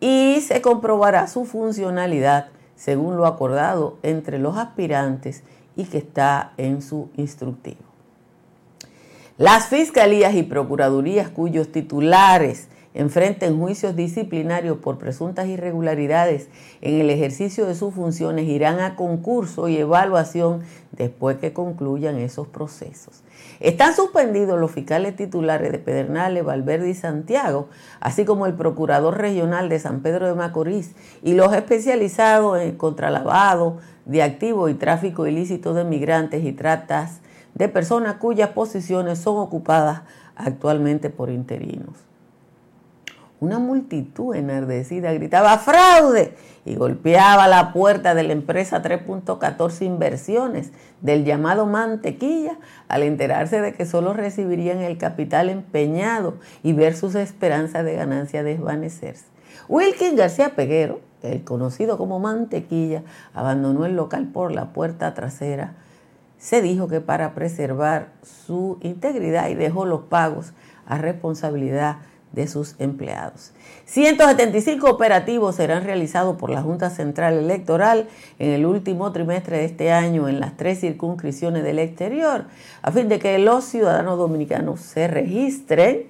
y 0.01 0.41
se 0.41 0.61
comprobará 0.61 1.27
su 1.29 1.45
funcionalidad 1.45 2.49
según 2.75 3.17
lo 3.17 3.27
acordado 3.27 3.99
entre 4.03 4.39
los 4.39 4.57
aspirantes 4.57 5.45
y 5.77 5.85
que 5.85 5.99
está 5.99 6.53
en 6.57 6.83
su 6.83 7.11
instructivo. 7.17 7.81
Las 9.39 9.67
fiscalías 9.67 10.35
y 10.35 10.43
procuradurías 10.43 11.29
cuyos 11.29 11.71
titulares 11.71 12.69
enfrenten 12.95 13.59
juicios 13.59 13.97
disciplinarios 13.97 14.79
por 14.79 14.99
presuntas 14.99 15.47
irregularidades 15.47 16.49
en 16.81 17.01
el 17.01 17.11
ejercicio 17.11 17.67
de 17.67 17.75
sus 17.75 17.95
funciones 17.95 18.49
irán 18.49 18.81
a 18.81 18.97
concurso 18.97 19.69
y 19.69 19.79
evaluación 19.79 20.63
después 20.93 21.39
que 21.39 21.53
concluyan 21.53 22.19
esos 22.19 22.47
procesos. 22.49 23.23
Están 23.61 23.95
suspendidos 23.95 24.61
los 24.61 24.71
fiscales 24.71 25.17
titulares 25.17 25.73
de 25.73 25.79
Pedernales, 25.79 26.45
Valverde 26.45 26.91
y 26.91 26.95
Santiago, 26.95 27.69
así 28.01 28.25
como 28.25 28.47
el 28.47 28.55
procurador 28.55 29.19
regional 29.19 29.69
de 29.69 29.79
San 29.79 30.01
Pedro 30.01 30.27
de 30.27 30.35
Macorís 30.35 30.95
y 31.23 31.35
los 31.35 31.53
especializados 31.55 32.61
en 32.61 32.77
contralavado 32.77 33.79
de 34.05 34.23
activos 34.23 34.71
y 34.71 34.75
tráfico 34.75 35.27
ilícito 35.27 35.75
de 35.75 35.85
migrantes 35.85 36.45
y 36.45 36.53
tratas 36.53 37.21
de 37.55 37.69
personas 37.69 38.17
cuyas 38.17 38.51
posiciones 38.51 39.19
son 39.19 39.39
ocupadas 39.39 40.03
actualmente 40.37 41.11
por 41.11 41.31
interinos. 41.31 42.12
Una 43.43 43.59
multitud 43.59 44.37
enardecida 44.37 45.13
gritaba 45.13 45.59
fraude 45.59 46.37
y 46.65 46.77
golpeaba 46.77 47.49
la 47.49 47.73
puerta 47.73 48.15
de 48.15 48.23
la 48.23 48.35
empresa 48.35 48.85
3.14 48.85 49.85
Inversiones 49.85 50.71
del 51.01 51.25
llamado 51.25 51.67
Mantequilla 51.67 52.57
al 52.87 53.03
enterarse 53.03 53.61
de 53.61 53.73
que 53.73 53.85
solo 53.85 54.13
recibirían 54.13 54.79
el 54.79 54.97
capital 54.97 55.49
empeñado 55.49 56.37
y 56.63 56.73
ver 56.73 56.95
sus 56.95 57.17
esperanzas 57.17 57.85
de 57.85 57.97
ganancia 57.97 58.45
desvanecerse. 58.45 59.25
Wilkin 59.69 60.15
García 60.15 60.55
Peguero, 60.55 61.01
el 61.25 61.43
conocido 61.43 61.99
como 61.99 62.21
Mantequilla, 62.21 63.03
abandonó 63.35 63.87
el 63.87 63.97
local 63.97 64.29
por 64.29 64.53
la 64.53 64.73
puerta 64.73 65.15
trasera. 65.15 65.75
Se 66.39 66.63
dijo 66.63 66.87
que 66.87 67.01
para 67.01 67.35
preservar 67.35 68.11
su 68.23 68.79
integridad 68.83 69.49
y 69.49 69.57
dejó 69.57 69.85
los 69.85 70.03
pagos 70.03 70.53
a 70.87 70.99
responsabilidad 70.99 71.97
de 72.33 72.47
sus 72.47 72.75
empleados. 72.79 73.53
175 73.87 74.89
operativos 74.89 75.57
serán 75.57 75.85
realizados 75.85 76.37
por 76.37 76.51
la 76.51 76.63
Junta 76.63 76.91
Central 76.91 77.35
Electoral 77.35 78.09
en 78.39 78.51
el 78.51 78.67
último 78.67 79.13
trimestre 79.13 79.59
de 79.59 79.65
este 79.67 79.93
año 79.93 80.29
en 80.29 80.41
las 80.41 80.57
tres 80.57 80.81
circunscripciones 80.81 81.63
del 81.63 81.79
exterior, 81.79 82.45
a 82.81 82.91
fin 82.91 83.09
de 83.09 83.19
que 83.19 83.39
los 83.39 83.65
ciudadanos 83.65 84.19
dominicanos 84.19 84.81
se 84.81 85.09
registren 85.09 86.07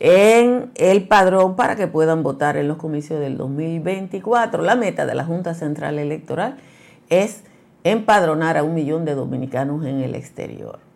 en 0.00 0.70
el 0.76 1.08
padrón 1.08 1.56
para 1.56 1.76
que 1.76 1.86
puedan 1.86 2.22
votar 2.22 2.56
en 2.56 2.68
los 2.68 2.76
comicios 2.76 3.20
del 3.20 3.36
2024. 3.36 4.62
La 4.62 4.76
meta 4.76 5.06
de 5.06 5.14
la 5.14 5.24
Junta 5.24 5.54
Central 5.54 5.98
Electoral 5.98 6.56
es 7.08 7.42
empadronar 7.84 8.56
a 8.56 8.62
un 8.62 8.74
millón 8.74 9.04
de 9.04 9.14
dominicanos 9.14 9.84
en 9.84 10.00
el 10.00 10.14
exterior. 10.14 10.87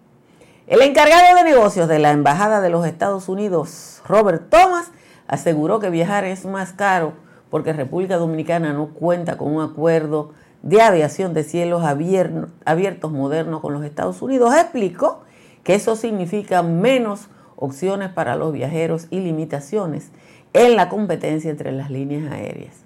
El 0.72 0.80
encargado 0.80 1.36
de 1.36 1.44
negocios 1.44 1.86
de 1.86 1.98
la 1.98 2.12
Embajada 2.12 2.62
de 2.62 2.70
los 2.70 2.86
Estados 2.86 3.28
Unidos, 3.28 4.00
Robert 4.08 4.48
Thomas, 4.48 4.90
aseguró 5.28 5.80
que 5.80 5.90
viajar 5.90 6.24
es 6.24 6.46
más 6.46 6.72
caro 6.72 7.12
porque 7.50 7.74
República 7.74 8.16
Dominicana 8.16 8.72
no 8.72 8.94
cuenta 8.94 9.36
con 9.36 9.54
un 9.54 9.62
acuerdo 9.62 10.32
de 10.62 10.80
aviación 10.80 11.34
de 11.34 11.44
cielos 11.44 11.84
abiertos 11.84 13.12
modernos 13.12 13.60
con 13.60 13.74
los 13.74 13.84
Estados 13.84 14.22
Unidos. 14.22 14.54
Explicó 14.56 15.24
que 15.62 15.74
eso 15.74 15.94
significa 15.94 16.62
menos 16.62 17.28
opciones 17.56 18.08
para 18.08 18.34
los 18.36 18.50
viajeros 18.54 19.08
y 19.10 19.20
limitaciones 19.20 20.10
en 20.54 20.74
la 20.74 20.88
competencia 20.88 21.50
entre 21.50 21.70
las 21.72 21.90
líneas 21.90 22.32
aéreas. 22.32 22.76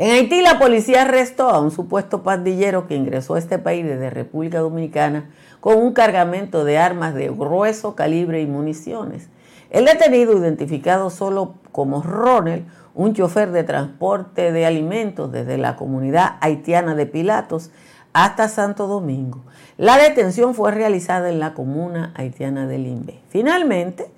En 0.00 0.12
Haití 0.12 0.42
la 0.42 0.60
policía 0.60 1.02
arrestó 1.02 1.48
a 1.48 1.60
un 1.60 1.72
supuesto 1.72 2.22
pandillero 2.22 2.86
que 2.86 2.94
ingresó 2.94 3.34
a 3.34 3.40
este 3.40 3.58
país 3.58 3.84
desde 3.84 4.10
República 4.10 4.60
Dominicana 4.60 5.28
con 5.58 5.76
un 5.76 5.92
cargamento 5.92 6.64
de 6.64 6.78
armas 6.78 7.14
de 7.14 7.28
grueso 7.30 7.96
calibre 7.96 8.40
y 8.40 8.46
municiones. 8.46 9.28
El 9.70 9.86
detenido, 9.86 10.38
identificado 10.38 11.10
solo 11.10 11.54
como 11.72 12.00
Ronald, 12.00 12.64
un 12.94 13.12
chofer 13.12 13.50
de 13.50 13.64
transporte 13.64 14.52
de 14.52 14.66
alimentos 14.66 15.32
desde 15.32 15.58
la 15.58 15.74
comunidad 15.74 16.36
haitiana 16.42 16.94
de 16.94 17.06
Pilatos 17.06 17.72
hasta 18.12 18.48
Santo 18.48 18.86
Domingo. 18.86 19.40
La 19.78 19.98
detención 19.98 20.54
fue 20.54 20.70
realizada 20.70 21.28
en 21.28 21.40
la 21.40 21.54
comuna 21.54 22.12
haitiana 22.14 22.68
de 22.68 22.78
Limbe. 22.78 23.20
Finalmente, 23.30 24.12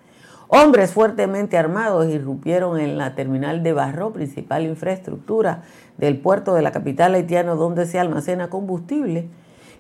hombres 0.51 0.93
fuertemente 0.93 1.57
armados 1.57 2.09
irrumpieron 2.09 2.79
en 2.79 2.99
la 2.99 3.15
terminal 3.15 3.63
de 3.63 3.73
Barro, 3.73 4.13
principal 4.13 4.67
infraestructura 4.67 5.63
del 5.97 6.19
puerto 6.19 6.55
de 6.55 6.63
la 6.63 6.73
capital 6.73 7.15
haitiana 7.15 7.55
donde 7.55 7.87
se 7.87 8.01
almacena 8.01 8.51
combustible, 8.51 9.29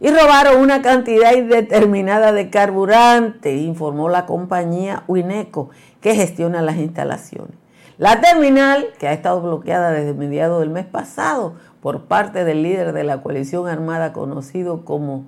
y 0.01 0.09
robaron 0.09 0.63
una 0.63 0.81
cantidad 0.81 1.35
indeterminada 1.35 2.33
de 2.33 2.51
carburante, 2.51 3.57
informó 3.57 4.09
la 4.09 4.25
compañía 4.27 5.03
Wineco, 5.09 5.71
que 6.01 6.15
gestiona 6.15 6.63
las 6.63 6.77
instalaciones. 6.77 7.57
La 7.99 8.21
terminal, 8.21 8.87
que 8.99 9.09
ha 9.09 9.13
estado 9.13 9.43
bloqueada 9.43 9.91
desde 9.91 10.15
mediados 10.15 10.61
del 10.61 10.71
mes 10.71 10.87
pasado 10.87 11.57
por 11.83 12.05
parte 12.05 12.45
del 12.45 12.63
líder 12.63 12.93
de 12.93 13.05
la 13.05 13.23
coalición 13.23 13.69
armada 13.69 14.15
conocido 14.15 14.87
como 14.87 15.25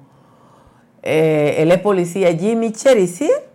eh, 1.02 1.56
el 1.58 1.70
ex 1.72 1.82
policía 1.82 2.32
Jimmy 2.32 2.72
Cherisier, 2.72 3.51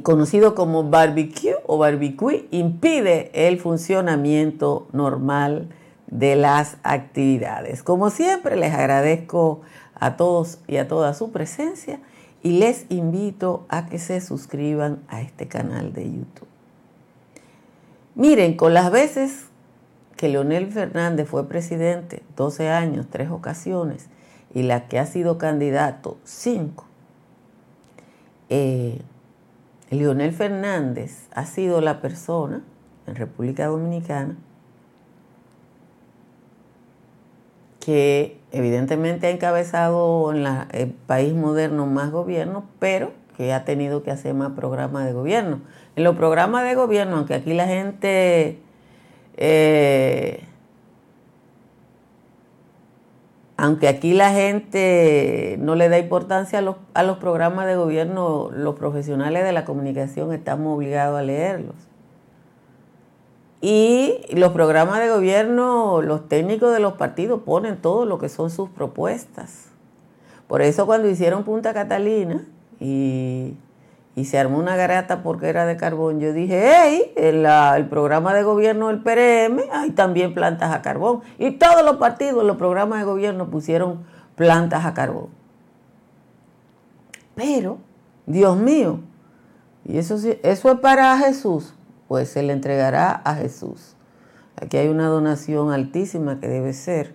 conocido 0.00 0.54
como 0.54 0.84
barbecue 0.84 1.56
o 1.66 1.78
barbecue, 1.78 2.46
impide 2.50 3.30
el 3.34 3.58
funcionamiento 3.58 4.88
normal 4.92 5.68
de 6.06 6.36
las 6.36 6.76
actividades. 6.82 7.82
Como 7.82 8.10
siempre, 8.10 8.56
les 8.56 8.72
agradezco 8.74 9.60
a 9.94 10.16
todos 10.16 10.58
y 10.66 10.76
a 10.76 10.88
toda 10.88 11.14
su 11.14 11.32
presencia 11.32 12.00
y 12.42 12.58
les 12.58 12.86
invito 12.90 13.66
a 13.68 13.86
que 13.86 13.98
se 13.98 14.20
suscriban 14.20 15.02
a 15.08 15.22
este 15.22 15.48
canal 15.48 15.92
de 15.92 16.04
YouTube. 16.04 16.48
Miren, 18.14 18.56
con 18.56 18.74
las 18.74 18.90
veces 18.90 19.46
que 20.16 20.28
Leonel 20.28 20.70
Fernández 20.70 21.28
fue 21.28 21.48
presidente, 21.48 22.22
12 22.36 22.68
años, 22.68 23.06
tres 23.10 23.30
ocasiones, 23.30 24.06
y 24.54 24.62
la 24.62 24.86
que 24.86 24.98
ha 24.98 25.06
sido 25.06 25.36
candidato, 25.36 26.16
cinco, 26.22 26.84
eh, 28.50 29.00
Leonel 29.90 30.32
Fernández 30.32 31.28
ha 31.32 31.44
sido 31.46 31.80
la 31.80 32.00
persona 32.00 32.62
en 33.06 33.14
República 33.14 33.66
Dominicana 33.66 34.36
que 37.84 38.38
evidentemente 38.50 39.26
ha 39.26 39.30
encabezado 39.30 40.32
en 40.32 40.46
el 40.72 40.88
país 41.06 41.34
moderno 41.34 41.84
más 41.86 42.10
gobierno, 42.10 42.64
pero 42.78 43.12
que 43.36 43.52
ha 43.52 43.64
tenido 43.64 44.02
que 44.02 44.10
hacer 44.10 44.32
más 44.32 44.52
programas 44.52 45.04
de 45.04 45.12
gobierno. 45.12 45.60
En 45.96 46.04
los 46.04 46.16
programas 46.16 46.64
de 46.64 46.74
gobierno, 46.74 47.16
aunque 47.16 47.34
aquí 47.34 47.52
la 47.52 47.66
gente 47.66 48.58
eh, 49.36 50.44
aunque 53.56 53.88
aquí 53.88 54.14
la 54.14 54.32
gente 54.32 55.56
no 55.60 55.74
le 55.74 55.88
da 55.88 55.98
importancia 55.98 56.58
a 56.58 56.62
los, 56.62 56.76
a 56.94 57.02
los 57.02 57.18
programas 57.18 57.66
de 57.66 57.76
gobierno, 57.76 58.50
los 58.52 58.74
profesionales 58.74 59.44
de 59.44 59.52
la 59.52 59.64
comunicación 59.64 60.32
estamos 60.32 60.76
obligados 60.76 61.18
a 61.18 61.22
leerlos. 61.22 61.76
Y 63.60 64.20
los 64.34 64.52
programas 64.52 65.00
de 65.00 65.08
gobierno, 65.08 66.02
los 66.02 66.28
técnicos 66.28 66.72
de 66.72 66.80
los 66.80 66.94
partidos 66.94 67.40
ponen 67.42 67.78
todo 67.78 68.04
lo 68.04 68.18
que 68.18 68.28
son 68.28 68.50
sus 68.50 68.68
propuestas. 68.68 69.68
Por 70.48 70.60
eso 70.60 70.84
cuando 70.84 71.08
hicieron 71.08 71.44
Punta 71.44 71.72
Catalina 71.72 72.44
y, 72.78 73.54
se 74.22 74.38
armó 74.38 74.58
una 74.58 74.76
garata 74.76 75.22
porque 75.22 75.48
era 75.48 75.66
de 75.66 75.76
carbón, 75.76 76.20
yo 76.20 76.32
dije, 76.32 76.70
hey, 76.72 77.12
el, 77.16 77.88
programa 77.88 78.32
de 78.32 78.44
gobierno 78.44 78.88
del 78.88 79.02
PRM 79.02 79.60
hay 79.72 79.90
también 79.90 80.34
plantas 80.34 80.72
a 80.72 80.82
carbón. 80.82 81.22
Y 81.38 81.52
todos 81.52 81.84
los 81.84 81.96
partidos 81.96 82.44
los 82.44 82.56
programas 82.56 83.00
de 83.00 83.04
gobierno 83.04 83.50
pusieron 83.50 84.04
plantas 84.36 84.84
a 84.84 84.94
carbón. 84.94 85.28
Pero, 87.34 87.78
Dios 88.26 88.56
mío, 88.56 89.00
y 89.84 89.98
eso, 89.98 90.16
eso 90.42 90.70
es 90.70 90.78
para 90.78 91.18
Jesús 91.18 91.74
pues 92.08 92.28
se 92.28 92.42
le 92.42 92.52
entregará 92.52 93.10
a 93.24 93.34
Jesús. 93.34 93.96
Aquí 94.56 94.76
hay 94.76 94.88
una 94.88 95.08
donación 95.08 95.72
altísima 95.72 96.38
que 96.38 96.48
debe 96.48 96.72
ser, 96.72 97.14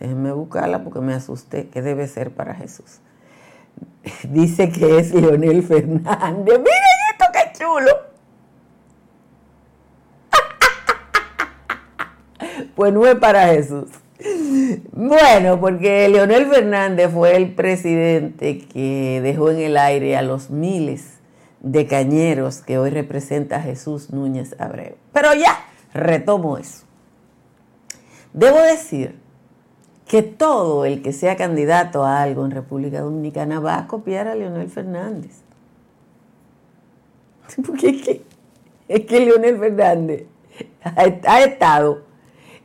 déjenme 0.00 0.32
buscarla 0.32 0.82
porque 0.82 1.00
me 1.00 1.14
asusté, 1.14 1.68
que 1.68 1.82
debe 1.82 2.08
ser 2.08 2.34
para 2.34 2.54
Jesús. 2.54 2.98
Dice 4.28 4.70
que 4.70 4.98
es 4.98 5.14
Leonel 5.14 5.62
Fernández. 5.62 6.58
Miren 6.58 7.00
esto, 7.10 7.24
qué 7.32 7.52
chulo. 7.58 7.90
pues 12.74 12.92
no 12.92 13.06
es 13.06 13.14
para 13.16 13.46
Jesús. 13.48 13.88
Bueno, 14.92 15.60
porque 15.60 16.08
Leonel 16.08 16.46
Fernández 16.46 17.10
fue 17.12 17.36
el 17.36 17.54
presidente 17.54 18.58
que 18.58 19.20
dejó 19.22 19.50
en 19.50 19.58
el 19.58 19.76
aire 19.76 20.16
a 20.16 20.22
los 20.22 20.50
miles 20.50 21.18
de 21.60 21.86
cañeros 21.86 22.58
que 22.58 22.78
hoy 22.78 22.90
representa 22.90 23.60
Jesús 23.60 24.10
Núñez 24.10 24.56
Abreu. 24.58 24.96
Pero 25.12 25.34
ya, 25.34 25.64
retomo 25.92 26.58
eso. 26.58 26.84
Debo 28.32 28.60
decir 28.62 29.21
que 30.12 30.22
todo 30.22 30.84
el 30.84 31.00
que 31.00 31.14
sea 31.14 31.36
candidato 31.36 32.04
a 32.04 32.20
algo 32.20 32.44
en 32.44 32.50
República 32.50 33.00
Dominicana 33.00 33.60
va 33.60 33.78
a 33.78 33.86
copiar 33.86 34.28
a 34.28 34.34
Leonel 34.34 34.68
Fernández. 34.68 35.40
Porque 37.66 37.88
es 37.88 38.02
que, 38.02 38.22
es 38.88 39.10
Leonel 39.10 39.56
Fernández 39.56 40.26
ha 40.84 41.40
estado 41.40 42.02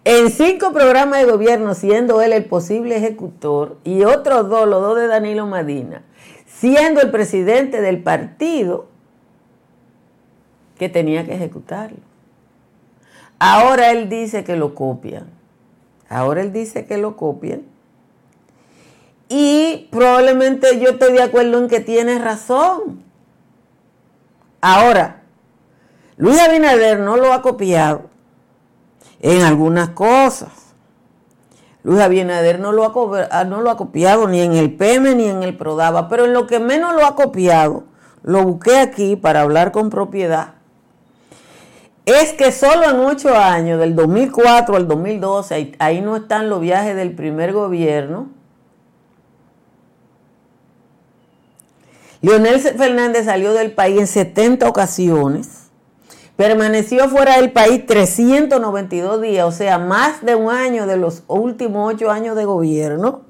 en 0.03 0.29
cinco 0.29 0.73
programas 0.73 1.21
de 1.21 1.31
gobierno, 1.31 1.73
siendo 1.73 2.21
él 2.21 2.33
el 2.33 2.43
posible 2.43 2.97
ejecutor, 2.97 3.77
y 3.85 4.03
otros 4.03 4.49
dos, 4.49 4.67
los 4.67 4.81
dos 4.81 4.97
de 4.97 5.07
Danilo 5.07 5.47
Madina, 5.47 6.03
siendo 6.47 6.99
el 6.99 7.11
presidente 7.11 7.79
del 7.79 8.03
partido 8.03 8.87
que 10.77 10.89
tenía 10.89 11.25
que 11.25 11.35
ejecutarlo. 11.35 11.99
Ahora 13.39 13.91
él 13.91 14.09
dice 14.09 14.43
que 14.43 14.57
lo 14.57 14.75
copian. 14.75 15.36
Ahora 16.09 16.41
él 16.41 16.53
dice 16.53 16.85
que 16.85 16.97
lo 16.97 17.17
copian. 17.17 17.63
Y 19.29 19.89
probablemente 19.91 20.79
yo 20.79 20.91
estoy 20.91 21.13
de 21.13 21.23
acuerdo 21.23 21.57
en 21.57 21.67
que 21.67 21.79
tiene 21.79 22.17
razón. 22.19 23.03
Ahora, 24.61 25.23
Luis 26.15 26.39
Abinader 26.39 26.99
no 26.99 27.17
lo 27.17 27.33
ha 27.33 27.41
copiado 27.41 28.09
en 29.19 29.41
algunas 29.43 29.89
cosas. 29.89 30.67
Luis 31.83 32.01
Abinader 32.01 32.59
no 32.59 32.71
lo, 32.71 32.83
ha, 32.83 33.27
ah, 33.31 33.43
no 33.43 33.61
lo 33.61 33.69
ha 33.69 33.77
copiado 33.77 34.27
ni 34.27 34.41
en 34.41 34.53
el 34.53 34.75
PM 34.75 35.15
ni 35.15 35.25
en 35.25 35.43
el 35.43 35.55
Prodava, 35.55 36.09
pero 36.09 36.25
en 36.25 36.33
lo 36.33 36.47
que 36.47 36.59
menos 36.59 36.93
lo 36.95 37.05
ha 37.05 37.15
copiado, 37.15 37.83
lo 38.23 38.43
busqué 38.43 38.77
aquí 38.79 39.15
para 39.15 39.41
hablar 39.41 39.71
con 39.71 39.89
propiedad, 39.89 40.55
es 42.07 42.33
que 42.33 42.51
solo 42.51 42.89
en 42.89 42.99
ocho 42.99 43.35
años, 43.35 43.79
del 43.79 43.95
2004 43.95 44.75
al 44.75 44.87
2012, 44.87 45.75
ahí 45.77 46.01
no 46.01 46.15
están 46.15 46.49
los 46.49 46.61
viajes 46.61 46.95
del 46.95 47.13
primer 47.13 47.53
gobierno, 47.53 48.29
Leonel 52.21 52.59
Fernández 52.59 53.25
salió 53.25 53.53
del 53.53 53.73
país 53.73 53.99
en 53.99 54.07
70 54.07 54.67
ocasiones 54.67 55.67
Permaneció 56.37 57.09
fuera 57.09 57.37
del 57.37 57.51
país 57.51 57.83
392 57.87 59.21
días, 59.21 59.43
o 59.43 59.51
sea, 59.51 59.79
más 59.79 60.23
de 60.23 60.35
un 60.35 60.51
año 60.51 60.85
de 60.85 60.95
los 60.95 61.23
últimos 61.27 61.95
ocho 61.95 62.11
años 62.11 62.35
de 62.35 62.45
gobierno. 62.45 63.23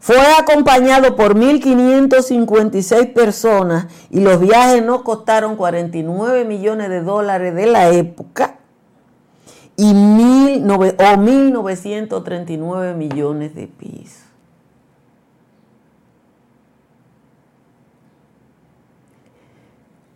Fue 0.00 0.16
acompañado 0.38 1.16
por 1.16 1.34
1.556 1.34 3.12
personas 3.12 3.88
y 4.10 4.20
los 4.20 4.38
viajes 4.40 4.84
no 4.84 5.02
costaron 5.02 5.56
49 5.56 6.44
millones 6.44 6.88
de 6.88 7.02
dólares 7.02 7.52
de 7.54 7.66
la 7.66 7.90
época 7.90 8.58
y 9.76 9.92
mil, 9.94 10.70
o 10.70 10.76
1.939 10.76 12.94
millones 12.94 13.54
de 13.54 13.66
pesos. 13.66 14.28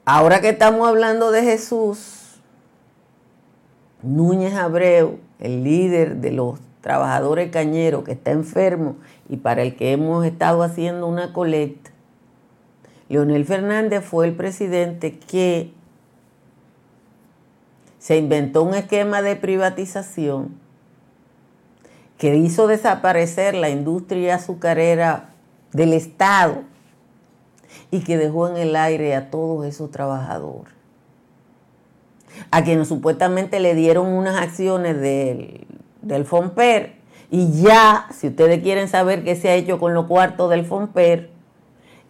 Ahora 0.05 0.41
que 0.41 0.49
estamos 0.49 0.89
hablando 0.89 1.31
de 1.31 1.43
Jesús, 1.43 2.41
Núñez 4.03 4.55
Abreu, 4.55 5.21
el 5.39 5.63
líder 5.63 6.17
de 6.17 6.33
los 6.33 6.59
trabajadores 6.81 7.53
cañeros 7.53 8.03
que 8.03 8.13
está 8.13 8.33
enfermo 8.33 8.97
y 9.33 9.39
para 9.39 9.63
el 9.63 9.77
que 9.77 9.93
hemos 9.93 10.27
estado 10.27 10.63
haciendo 10.63 11.07
una 11.07 11.33
colecta, 11.33 11.91
Leonel 13.09 13.47
Fernández 13.47 14.05
fue 14.05 14.27
el 14.27 14.35
presidente 14.35 15.19
que 15.19 15.73
se 17.99 18.19
inventó 18.19 18.63
un 18.63 18.75
esquema 18.75 19.23
de 19.23 19.37
privatización 19.37 20.61
que 22.19 22.37
hizo 22.37 22.67
desaparecer 22.67 23.55
la 23.55 23.71
industria 23.71 24.35
azucarera 24.35 25.31
del 25.73 25.95
Estado 25.95 26.65
y 27.91 28.01
que 28.01 28.19
dejó 28.19 28.49
en 28.49 28.59
el 28.59 28.77
aire 28.77 29.15
a 29.15 29.31
todos 29.31 29.65
esos 29.65 29.91
trabajadores, 29.91 30.75
a 32.51 32.63
quienes 32.63 32.87
supuestamente 32.87 33.61
le 33.61 33.75
dieron 33.75 34.09
unas 34.09 34.39
acciones 34.39 35.01
del, 35.01 35.67
del 36.03 36.27
FOMPER 36.27 37.02
y 37.35 37.51
ya, 37.63 38.09
si 38.13 38.29
ustedes 38.29 38.63
quieren 38.63 38.89
saber 38.89 39.25
qué 39.25 39.37
se 39.37 39.49
ha 39.49 39.55
hecho 39.55 39.79
con 39.79 39.95
los 39.95 40.05
cuartos 40.05 40.51
del 40.51 40.67
FOMPER, 40.67 41.31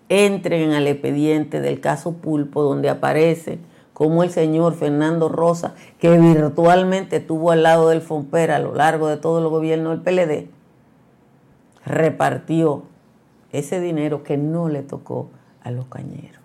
entren 0.09 0.73
al 0.73 0.89
expediente 0.89 1.61
del 1.61 1.79
caso 1.79 2.15
Pulpo, 2.15 2.61
donde 2.65 2.91
aparece 2.91 3.61
como 3.93 4.25
el 4.25 4.31
señor 4.31 4.75
Fernando 4.75 5.29
Rosa, 5.29 5.77
que 6.01 6.19
virtualmente 6.19 7.19
estuvo 7.19 7.53
al 7.53 7.63
lado 7.63 7.91
del 7.91 8.01
FOMPER 8.01 8.51
a 8.51 8.59
lo 8.59 8.75
largo 8.75 9.07
de 9.07 9.17
todo 9.17 9.39
el 9.39 9.47
gobierno 9.47 9.91
del 9.91 10.01
PLD, 10.01 10.49
repartió 11.87 12.83
ese 13.53 13.79
dinero 13.79 14.25
que 14.25 14.37
no 14.37 14.69
le 14.69 14.83
tocó 14.83 15.31
a 15.63 15.71
los 15.71 15.87
cañeros. 15.87 16.43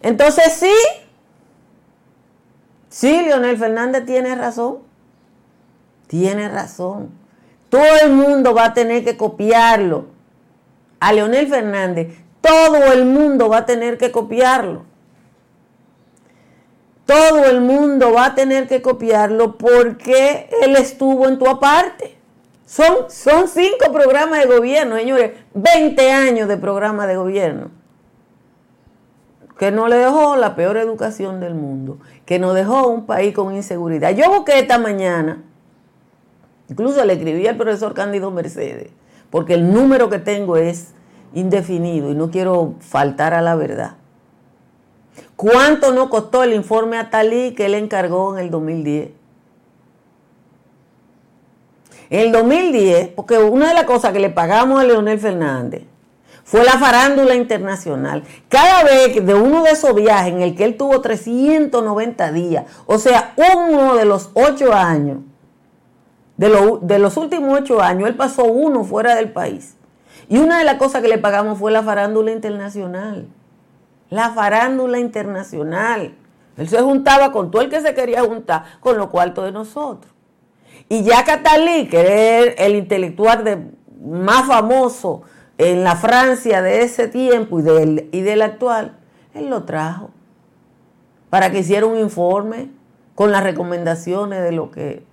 Entonces 0.00 0.52
sí, 0.52 0.74
sí, 2.88 3.20
Leonel 3.20 3.58
Fernández 3.58 4.06
tiene 4.06 4.36
razón. 4.36 4.89
Tiene 6.10 6.48
razón. 6.48 7.10
Todo 7.68 7.84
el 8.02 8.10
mundo 8.10 8.52
va 8.52 8.64
a 8.64 8.74
tener 8.74 9.04
que 9.04 9.16
copiarlo. 9.16 10.06
A 10.98 11.12
Leonel 11.12 11.46
Fernández, 11.46 12.18
todo 12.40 12.92
el 12.92 13.04
mundo 13.04 13.48
va 13.48 13.58
a 13.58 13.66
tener 13.66 13.96
que 13.96 14.10
copiarlo. 14.10 14.82
Todo 17.06 17.44
el 17.44 17.60
mundo 17.60 18.12
va 18.12 18.26
a 18.26 18.34
tener 18.34 18.66
que 18.66 18.82
copiarlo 18.82 19.56
porque 19.56 20.50
él 20.62 20.74
estuvo 20.74 21.28
en 21.28 21.38
tu 21.38 21.48
aparte. 21.48 22.18
Son, 22.66 23.08
son 23.08 23.46
cinco 23.46 23.92
programas 23.92 24.40
de 24.40 24.46
gobierno, 24.46 24.96
señores, 24.96 25.38
20 25.54 26.10
años 26.10 26.48
de 26.48 26.56
programa 26.56 27.06
de 27.06 27.16
gobierno, 27.16 27.70
que 29.56 29.70
no 29.70 29.86
le 29.86 29.94
dejó 29.94 30.34
la 30.34 30.56
peor 30.56 30.76
educación 30.76 31.38
del 31.38 31.54
mundo, 31.54 31.98
que 32.26 32.40
nos 32.40 32.56
dejó 32.56 32.88
un 32.88 33.06
país 33.06 33.32
con 33.32 33.54
inseguridad. 33.54 34.10
Yo 34.10 34.28
busqué 34.28 34.58
esta 34.58 34.78
mañana, 34.78 35.44
incluso 36.70 37.04
le 37.04 37.14
escribí 37.14 37.46
al 37.46 37.56
profesor 37.56 37.92
Cándido 37.92 38.30
Mercedes, 38.30 38.90
porque 39.28 39.54
el 39.54 39.70
número 39.72 40.08
que 40.08 40.18
tengo 40.18 40.56
es 40.56 40.94
indefinido 41.34 42.10
y 42.10 42.14
no 42.14 42.30
quiero 42.30 42.74
faltar 42.80 43.34
a 43.34 43.42
la 43.42 43.56
verdad. 43.56 43.96
¿Cuánto 45.36 45.92
nos 45.92 46.08
costó 46.08 46.42
el 46.42 46.54
informe 46.54 46.96
a 46.96 47.10
Talí 47.10 47.54
que 47.54 47.66
él 47.66 47.74
encargó 47.74 48.36
en 48.36 48.44
el 48.44 48.50
2010? 48.50 49.10
En 52.10 52.20
el 52.20 52.32
2010, 52.32 53.08
porque 53.08 53.38
una 53.38 53.68
de 53.68 53.74
las 53.74 53.84
cosas 53.84 54.12
que 54.12 54.20
le 54.20 54.30
pagamos 54.30 54.80
a 54.80 54.84
Leonel 54.84 55.18
Fernández 55.18 55.84
fue 56.44 56.64
la 56.64 56.72
farándula 56.72 57.36
internacional. 57.36 58.24
Cada 58.48 58.82
vez 58.82 59.24
de 59.24 59.34
uno 59.34 59.62
de 59.62 59.70
esos 59.70 59.94
viajes 59.94 60.32
en 60.32 60.42
el 60.42 60.56
que 60.56 60.64
él 60.64 60.76
tuvo 60.76 61.00
390 61.00 62.32
días, 62.32 62.64
o 62.86 62.98
sea, 62.98 63.34
uno 63.36 63.94
de 63.94 64.04
los 64.04 64.30
ocho 64.34 64.74
años, 64.74 65.18
de, 66.40 66.98
los 66.98 67.16
últimos 67.18 67.60
ocho 67.60 67.82
años, 67.82 68.08
él 68.08 68.14
pasó 68.16 68.44
uno 68.44 68.82
fuera 68.82 69.14
del 69.14 69.30
país. 69.30 69.76
Y 70.26 70.38
una 70.38 70.58
de 70.58 70.64
las 70.64 70.76
cosas 70.76 71.02
que 71.02 71.08
le 71.08 71.18
pagamos 71.18 71.58
fue 71.58 71.70
la 71.70 71.82
farándula 71.82 72.32
internacional. 72.32 73.28
La 74.08 74.30
farándula 74.30 74.98
internacional. 74.98 76.14
Él 76.56 76.68
se 76.68 76.80
juntaba 76.80 77.30
con 77.30 77.50
todo 77.50 77.60
el 77.60 77.68
que 77.68 77.82
se 77.82 77.94
quería 77.94 78.22
juntar 78.22 78.64
con 78.80 78.96
los 78.96 79.08
cuartos 79.08 79.44
de 79.44 79.52
nosotros. 79.52 80.10
Y 80.88 81.02
ya 81.02 81.24
Catalí, 81.24 81.88
que 81.88 82.40
es 82.40 82.54
el 82.56 82.74
intelectual 82.74 83.72
más 84.02 84.46
famoso 84.46 85.22
en 85.58 85.84
la 85.84 85.96
Francia 85.96 86.62
de 86.62 86.82
ese 86.82 87.08
tiempo 87.08 87.60
y 87.60 87.62
del, 87.62 88.08
y 88.12 88.22
del 88.22 88.40
actual, 88.40 88.96
él 89.34 89.50
lo 89.50 89.64
trajo 89.64 90.10
para 91.28 91.50
que 91.50 91.58
hiciera 91.58 91.84
un 91.84 91.98
informe 91.98 92.70
con 93.14 93.30
las 93.30 93.42
recomendaciones 93.42 94.42
de 94.42 94.52
lo 94.52 94.70
que 94.70 95.09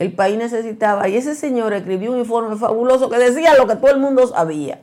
el 0.00 0.14
país 0.14 0.38
necesitaba. 0.38 1.08
Y 1.08 1.16
ese 1.16 1.34
señor 1.34 1.74
escribió 1.74 2.10
un 2.10 2.18
informe 2.18 2.56
fabuloso 2.56 3.10
que 3.10 3.18
decía 3.18 3.54
lo 3.54 3.68
que 3.68 3.76
todo 3.76 3.90
el 3.90 3.98
mundo 3.98 4.26
sabía. 4.26 4.80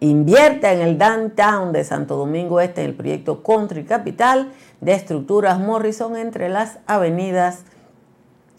invierta 0.00 0.72
en 0.72 0.80
el 0.80 0.98
downtown 0.98 1.72
de 1.72 1.84
Santo 1.84 2.16
Domingo 2.16 2.60
Este 2.60 2.82
en 2.82 2.88
el 2.88 2.94
proyecto 2.94 3.44
Country 3.44 3.84
Capital 3.84 4.50
de 4.80 4.94
estructuras 4.94 5.60
Morrison 5.60 6.16
entre 6.16 6.48
las 6.48 6.78
avenidas 6.86 7.62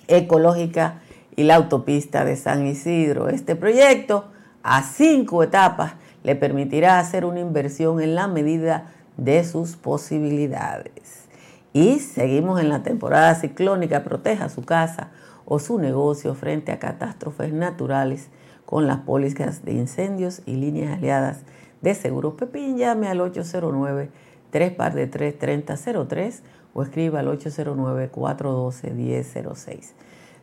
Ecológica 0.08 1.02
y 1.36 1.44
la 1.44 1.56
autopista 1.56 2.26
de 2.26 2.36
San 2.36 2.66
Isidro. 2.68 3.30
Este 3.30 3.56
proyecto 3.56 4.26
a 4.64 4.84
cinco 4.84 5.44
etapas 5.44 5.94
le 6.24 6.36
permitirá 6.36 7.00
hacer 7.00 7.26
una 7.26 7.40
inversión 7.40 8.02
en 8.02 8.16
la 8.16 8.28
medida 8.28 8.92
de 9.18 9.44
sus 9.44 9.76
posibilidades. 9.76 11.26
Y 11.74 12.00
seguimos 12.00 12.60
en 12.62 12.70
la 12.70 12.84
temporada 12.84 13.36
ciclónica, 13.36 14.04
proteja 14.04 14.50
su 14.50 14.64
casa 14.64 15.10
o 15.46 15.60
su 15.60 15.78
negocio 15.78 16.34
frente 16.34 16.72
a 16.72 16.80
catástrofes 16.80 17.54
naturales 17.54 18.30
con 18.66 18.88
las 18.88 19.00
pólizas 19.00 19.64
de 19.64 19.74
incendios 19.74 20.42
y 20.46 20.56
líneas 20.56 20.98
aliadas 20.98 21.40
de 21.82 21.94
Seguros 21.94 22.34
Pepín. 22.34 22.78
Llame 22.78 23.08
al 23.08 23.22
809 23.22 24.10
3 24.52 24.72
par 24.72 24.94
de 24.94 25.08
3 25.08 25.38
3003 25.38 26.42
o 26.76 26.84
escriba 26.84 27.22
al 27.22 27.30
809 27.30 28.10
412 28.10 28.92
1006. 28.92 29.96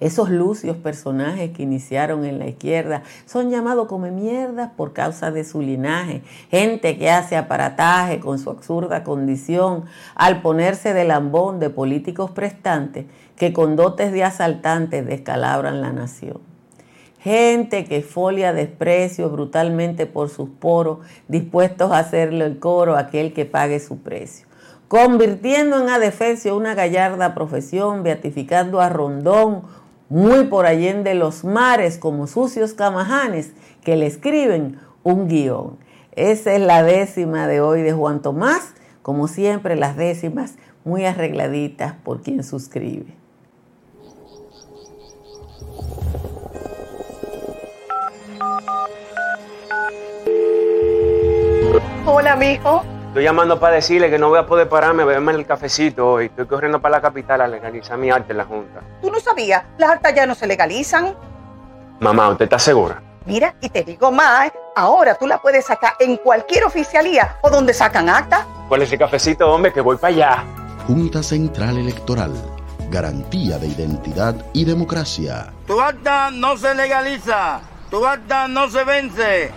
Esos 0.00 0.30
lucios 0.30 0.76
personajes 0.76 1.50
que 1.50 1.64
iniciaron 1.64 2.24
en 2.24 2.38
la 2.38 2.46
izquierda 2.46 3.02
son 3.26 3.50
llamados 3.50 3.88
come 3.88 4.12
mierdas 4.12 4.70
por 4.76 4.92
causa 4.92 5.32
de 5.32 5.42
su 5.42 5.60
linaje. 5.60 6.22
Gente 6.50 6.96
que 6.96 7.10
hace 7.10 7.36
aparataje 7.36 8.20
con 8.20 8.38
su 8.38 8.48
absurda 8.50 9.02
condición 9.02 9.86
al 10.14 10.40
ponerse 10.40 10.94
de 10.94 11.04
lambón 11.04 11.58
de 11.58 11.70
políticos 11.70 12.30
prestantes 12.30 13.06
que 13.34 13.52
con 13.52 13.74
dotes 13.74 14.12
de 14.12 14.22
asaltantes 14.22 15.04
descalabran 15.04 15.80
la 15.80 15.92
nación. 15.92 16.38
Gente 17.18 17.84
que 17.84 18.02
folia 18.02 18.52
desprecio 18.52 19.28
brutalmente 19.30 20.06
por 20.06 20.28
sus 20.28 20.48
poros, 20.48 20.98
dispuestos 21.26 21.90
a 21.90 21.98
hacerle 21.98 22.44
el 22.44 22.60
coro 22.60 22.94
a 22.94 23.00
aquel 23.00 23.32
que 23.32 23.44
pague 23.44 23.80
su 23.80 23.98
precio 23.98 24.46
convirtiendo 24.88 25.78
en 25.78 25.90
adefesio 25.90 26.56
una 26.56 26.74
gallarda 26.74 27.34
profesión, 27.34 28.02
beatificando 28.02 28.80
a 28.80 28.88
Rondón, 28.88 29.64
muy 30.08 30.44
por 30.44 30.66
allende 30.66 31.14
los 31.14 31.44
mares 31.44 31.98
como 31.98 32.26
sucios 32.26 32.72
camajanes 32.74 33.52
que 33.82 33.96
le 33.96 34.06
escriben 34.06 34.78
un 35.02 35.28
guion. 35.28 35.78
Esa 36.12 36.54
es 36.54 36.60
la 36.60 36.82
décima 36.82 37.46
de 37.46 37.60
hoy 37.60 37.82
de 37.82 37.92
Juan 37.92 38.22
Tomás, 38.22 38.74
como 39.02 39.28
siempre 39.28 39.76
las 39.76 39.96
décimas 39.96 40.56
muy 40.84 41.04
arregladitas 41.04 41.94
por 42.02 42.22
quien 42.22 42.42
suscribe. 42.42 43.14
Hola, 52.06 52.36
mijo. 52.36 52.97
Estoy 53.18 53.26
llamando 53.26 53.58
para 53.58 53.74
decirle 53.74 54.10
que 54.10 54.16
no 54.16 54.28
voy 54.28 54.38
a 54.38 54.46
poder 54.46 54.68
pararme 54.68 55.02
a 55.02 55.06
beberme 55.06 55.32
el 55.32 55.44
cafecito 55.44 56.08
hoy. 56.08 56.26
Estoy 56.26 56.46
corriendo 56.46 56.80
para 56.80 56.98
la 56.98 57.02
capital 57.02 57.40
a 57.40 57.48
legalizar 57.48 57.98
mi 57.98 58.12
arte 58.12 58.30
en 58.30 58.38
la 58.38 58.44
Junta. 58.44 58.78
¿Tú 59.02 59.10
no 59.10 59.18
sabías? 59.18 59.64
Las 59.76 59.90
actas 59.90 60.14
ya 60.14 60.24
no 60.24 60.36
se 60.36 60.46
legalizan. 60.46 61.16
Mamá, 61.98 62.28
¿usted 62.28 62.44
está 62.44 62.60
segura? 62.60 63.02
Mira, 63.26 63.56
y 63.60 63.70
te 63.70 63.82
digo 63.82 64.12
más, 64.12 64.52
ahora 64.76 65.16
tú 65.16 65.26
la 65.26 65.42
puedes 65.42 65.64
sacar 65.66 65.94
en 65.98 66.16
cualquier 66.18 66.62
oficialía 66.62 67.38
o 67.42 67.50
donde 67.50 67.74
sacan 67.74 68.08
actas. 68.08 68.46
¿Cuál 68.68 68.82
es 68.82 68.88
ese 68.88 68.98
cafecito, 68.98 69.52
hombre? 69.52 69.72
Que 69.72 69.80
voy 69.80 69.96
para 69.96 70.14
allá. 70.14 70.44
Junta 70.86 71.20
Central 71.20 71.76
Electoral. 71.76 72.30
Garantía 72.88 73.58
de 73.58 73.66
identidad 73.66 74.36
y 74.52 74.64
democracia. 74.64 75.52
Tu 75.66 75.80
acta 75.80 76.30
no 76.30 76.56
se 76.56 76.72
legaliza. 76.72 77.62
Tu 77.90 78.06
acta 78.06 78.46
no 78.46 78.70
se 78.70 78.84
vence. 78.84 79.50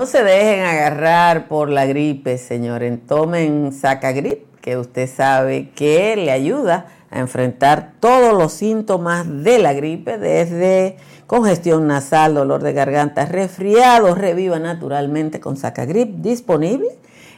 No 0.00 0.06
se 0.06 0.24
dejen 0.24 0.64
agarrar 0.64 1.46
por 1.46 1.68
la 1.68 1.84
gripe, 1.84 2.38
señores. 2.38 2.98
Tomen 3.06 3.70
Sacagrip, 3.70 4.58
que 4.62 4.78
usted 4.78 5.06
sabe 5.06 5.72
que 5.74 6.16
le 6.16 6.30
ayuda 6.30 6.86
a 7.10 7.18
enfrentar 7.18 7.92
todos 8.00 8.32
los 8.32 8.50
síntomas 8.54 9.26
de 9.44 9.58
la 9.58 9.74
gripe, 9.74 10.16
desde 10.16 10.96
congestión 11.26 11.86
nasal, 11.86 12.32
dolor 12.32 12.62
de 12.62 12.72
garganta, 12.72 13.26
resfriado, 13.26 14.14
reviva 14.14 14.58
naturalmente 14.58 15.38
con 15.38 15.58
Sacagrip, 15.58 16.08
disponible 16.22 16.88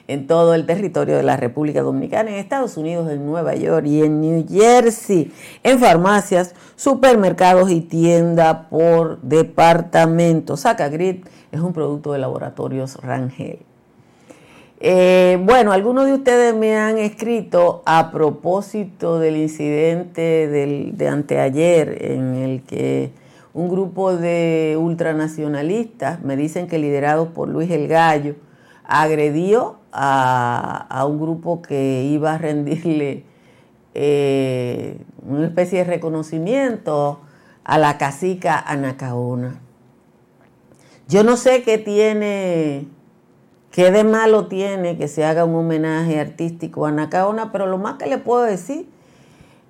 en 0.07 0.29
todo 0.29 0.55
el 0.55 0.65
territorio 0.65 1.17
de 1.17 1.25
la 1.25 1.37
República 1.37 1.83
Dominicana, 1.83 2.31
en 2.31 2.37
Estados 2.37 2.77
Unidos, 2.77 3.11
en 3.11 3.27
Nueva 3.27 3.57
York 3.57 3.87
y 3.87 4.03
en 4.03 4.21
New 4.21 4.47
Jersey, 4.49 5.33
en 5.65 5.81
farmacias, 5.81 6.55
supermercados 6.77 7.73
y 7.73 7.81
tienda 7.81 8.69
por 8.69 9.21
departamento. 9.23 10.57
Sacagrip 10.57 11.25
es 11.53 11.61
un 11.61 11.73
producto 11.73 12.13
de 12.13 12.19
laboratorios 12.19 12.97
Rangel. 12.97 13.61
Eh, 14.81 15.39
bueno, 15.45 15.71
algunos 15.71 16.07
de 16.07 16.15
ustedes 16.15 16.53
me 16.57 16.77
han 16.77 16.99
escrito 16.99 17.83
a 17.87 18.11
propósito 18.11 19.21
del 19.21 19.37
incidente 19.37 20.49
de 20.49 21.09
anteayer 21.09 22.11
en 22.11 22.35
el 22.35 22.63
que 22.63 23.13
un 23.55 23.69
grupo 23.69 24.17
de 24.17 24.77
ultranacionalistas, 24.81 26.23
me 26.23 26.37
dicen 26.37 26.67
que 26.67 26.79
liderados 26.79 27.29
por 27.29 27.49
Luis 27.49 27.71
El 27.71 27.87
Gallo, 27.87 28.35
agredió 28.85 29.77
a, 29.93 31.05
un 31.09 31.21
grupo 31.21 31.63
que 31.63 32.05
iba 32.05 32.35
a 32.35 32.39
rendirle 32.39 33.25
eh, 33.95 34.99
una 35.27 35.47
especie 35.47 35.81
de 35.81 35.85
reconocimiento 35.85 37.21
a 37.65 37.79
la 37.79 37.99
cacica 37.99 38.59
Anacaona. 38.59 39.61
Yo 41.09 41.25
no 41.25 41.37
sé 41.37 41.63
qué 41.63 41.79
tiene, 41.79 42.87
qué 43.71 43.91
de 43.91 44.05
malo 44.05 44.47
tiene 44.47 44.97
que 44.97 45.09
se 45.09 45.25
haga 45.25 45.45
un 45.45 45.55
homenaje 45.55 46.21
artístico 46.21 46.87
a 46.87 46.91
Anacaona, 46.91 47.53
pero 47.53 47.67
lo 47.67 47.79
más 47.79 47.99
que 47.99 48.07
le 48.07 48.19
puedo 48.19 48.43
decir 48.43 48.89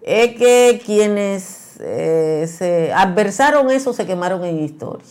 es 0.03 0.37
que 0.37 0.81
quienes 0.85 1.77
eh, 1.81 2.47
se 2.49 2.93
adversaron 2.93 3.71
eso, 3.71 3.93
se 3.93 4.07
quemaron 4.07 4.45
en 4.45 4.61
historia. 4.61 5.07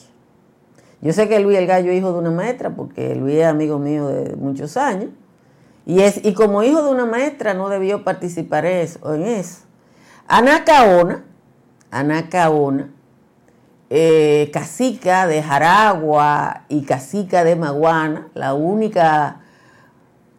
Yo 1.02 1.14
sé 1.14 1.28
que 1.28 1.40
Luis 1.40 1.58
el 1.58 1.66
Gallo 1.66 1.92
es 1.92 1.98
hijo 1.98 2.14
de 2.14 2.20
una 2.20 2.30
maestra, 2.30 2.76
porque 2.76 3.16
Luis 3.16 3.36
es 3.36 3.46
amigo 3.46 3.80
mío 3.80 4.08
de 4.08 4.36
muchos 4.36 4.78
años. 4.78 5.10
Y, 5.86 6.02
es, 6.02 6.24
y 6.24 6.34
como 6.34 6.62
hijo 6.62 6.84
de 6.84 6.92
una 6.92 7.06
maestra 7.06 7.56
no 7.56 7.70
debió 7.70 8.04
participar 8.04 8.66
eso, 8.66 9.14
en 9.16 9.24
eso. 9.24 9.62
Ana 10.28 10.64
Caona, 10.64 11.26
Ana 11.90 12.30
eh, 13.94 14.50
cacica 14.54 15.28
de 15.28 15.44
Jaragua 15.44 16.64
y 16.70 16.84
cacica 16.84 17.44
de 17.44 17.58
Maguana, 17.58 18.30
la 18.36 18.54
única 18.54 19.42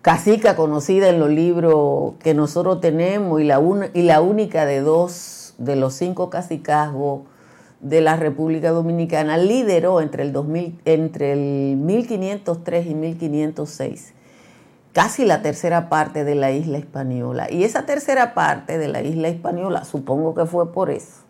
cacica 0.01 0.57
conocida 0.57 1.11
en 1.11 1.21
los 1.21 1.29
libros 1.29 2.15
que 2.21 2.33
nosotros 2.33 2.81
tenemos 2.81 3.43
y 3.43 3.45
la, 3.45 3.61
y 3.93 4.03
la 4.03 4.23
única 4.23 4.65
de 4.65 4.81
dos 4.81 5.55
de 5.59 5.77
los 5.77 5.93
cinco 5.93 6.31
cacicazgos 6.31 7.25
de 7.81 8.01
la 8.01 8.17
República 8.17 8.71
Dominicana, 8.71 9.37
lideró 9.37 10.01
entre 10.01 10.23
el, 10.23 10.33
2000, 10.33 10.81
entre 10.87 11.33
el 11.33 11.77
1503 11.77 12.87
y 12.87 12.95
1506 12.95 14.15
casi 14.95 15.27
la 15.27 15.43
tercera 15.43 15.91
parte 15.91 16.25
de 16.25 16.35
la 16.35 16.53
isla 16.53 16.79
española. 16.79 17.51
Y 17.51 17.65
esa 17.65 17.85
tercera 17.85 18.33
parte 18.35 18.79
de 18.79 18.89
la 18.89 19.03
isla 19.03 19.29
española, 19.29 19.85
supongo 19.85 20.35
que 20.35 20.47
fue 20.47 20.73
por 20.73 20.91
eso, 20.91 21.22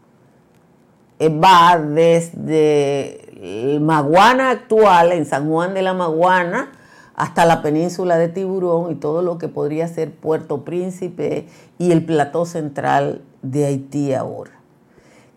va 1.21 1.79
desde 1.79 3.79
Maguana 3.81 4.51
actual, 4.51 5.13
en 5.13 5.27
San 5.27 5.49
Juan 5.49 5.75
de 5.75 5.83
la 5.83 5.95
Maguana, 5.95 6.73
hasta 7.15 7.45
la 7.45 7.63
península 7.63 8.17
de 8.17 8.29
Tiburón 8.29 8.93
y 8.93 8.95
todo 8.95 9.23
lo 9.23 9.39
que 9.39 9.49
podría 9.49 9.87
ser 9.89 10.13
Puerto 10.13 10.65
Príncipe 10.65 11.47
y 11.79 11.93
el 11.93 12.05
plató 12.05 12.47
central 12.47 13.23
de 13.43 13.67
Haití 13.67 14.15
ahora. 14.15 14.53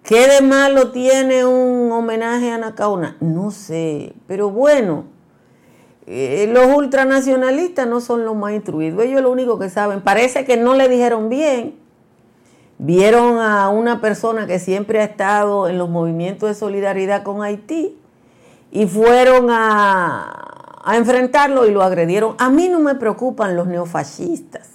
¿Qué 0.04 0.28
de 0.28 0.42
malo 0.42 0.92
tiene 0.92 1.46
un 1.46 1.92
homenaje 1.92 2.52
a 2.52 2.60
Nacaona? 2.60 3.18
No 3.20 3.50
sé, 3.50 4.14
pero 4.28 4.52
bueno, 4.52 5.06
eh, 6.06 6.48
los 6.52 6.68
ultranacionalistas 6.68 7.88
no 7.88 8.00
son 8.00 8.24
los 8.24 8.36
más 8.36 8.54
instruidos, 8.54 9.04
ellos 9.04 9.24
lo 9.24 9.32
único 9.32 9.58
que 9.58 9.72
saben, 9.72 10.02
parece 10.02 10.46
que 10.46 10.58
no 10.58 10.76
le 10.76 10.88
dijeron 10.90 11.30
bien, 11.30 11.76
vieron 12.78 13.40
a 13.40 13.70
una 13.70 14.02
persona 14.02 14.48
que 14.48 14.60
siempre 14.60 15.00
ha 15.00 15.04
estado 15.04 15.68
en 15.68 15.78
los 15.78 15.90
movimientos 15.90 16.50
de 16.50 16.56
solidaridad 16.56 17.24
con 17.24 17.42
Haití 17.42 17.98
y 18.72 18.88
fueron 18.88 19.48
a, 19.50 20.82
a 20.84 20.98
enfrentarlo 20.98 21.66
y 21.66 21.72
lo 21.72 21.82
agredieron. 21.82 22.36
A 22.38 22.50
mí 22.50 22.68
no 22.70 22.80
me 22.80 22.96
preocupan 22.96 23.56
los 23.56 23.68
neofascistas, 23.68 24.70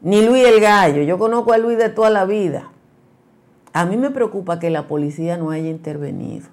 ni 0.00 0.24
Luis 0.24 0.44
el 0.46 0.60
Gallo, 0.60 1.02
yo 1.02 1.18
conozco 1.18 1.52
a 1.52 1.58
Luis 1.58 1.78
de 1.78 1.88
toda 1.88 2.10
la 2.10 2.24
vida. 2.24 2.70
A 3.72 3.84
mí 3.84 3.98
me 3.98 4.10
preocupa 4.10 4.58
que 4.58 4.70
la 4.70 4.88
policía 4.88 5.36
no 5.36 5.50
haya 5.50 5.68
intervenido. 5.68 6.48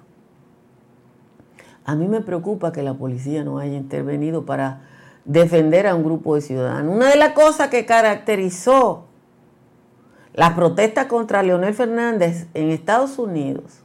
A 1.86 1.94
mí 1.94 2.06
me 2.06 2.20
preocupa 2.20 2.72
que 2.72 2.82
la 2.82 2.94
policía 2.94 3.44
no 3.44 3.58
haya 3.58 3.76
intervenido 3.76 4.44
para 4.44 4.82
defender 5.24 5.86
a 5.86 5.94
un 5.94 6.04
grupo 6.04 6.34
de 6.34 6.40
ciudadanos. 6.40 6.94
Una 6.94 7.08
de 7.08 7.16
las 7.16 7.32
cosas 7.32 7.68
que 7.68 7.86
caracterizó 7.86 9.06
las 10.34 10.54
protestas 10.54 11.06
contra 11.06 11.42
Leonel 11.44 11.74
Fernández 11.74 12.48
en 12.54 12.70
Estados 12.70 13.18
Unidos 13.18 13.80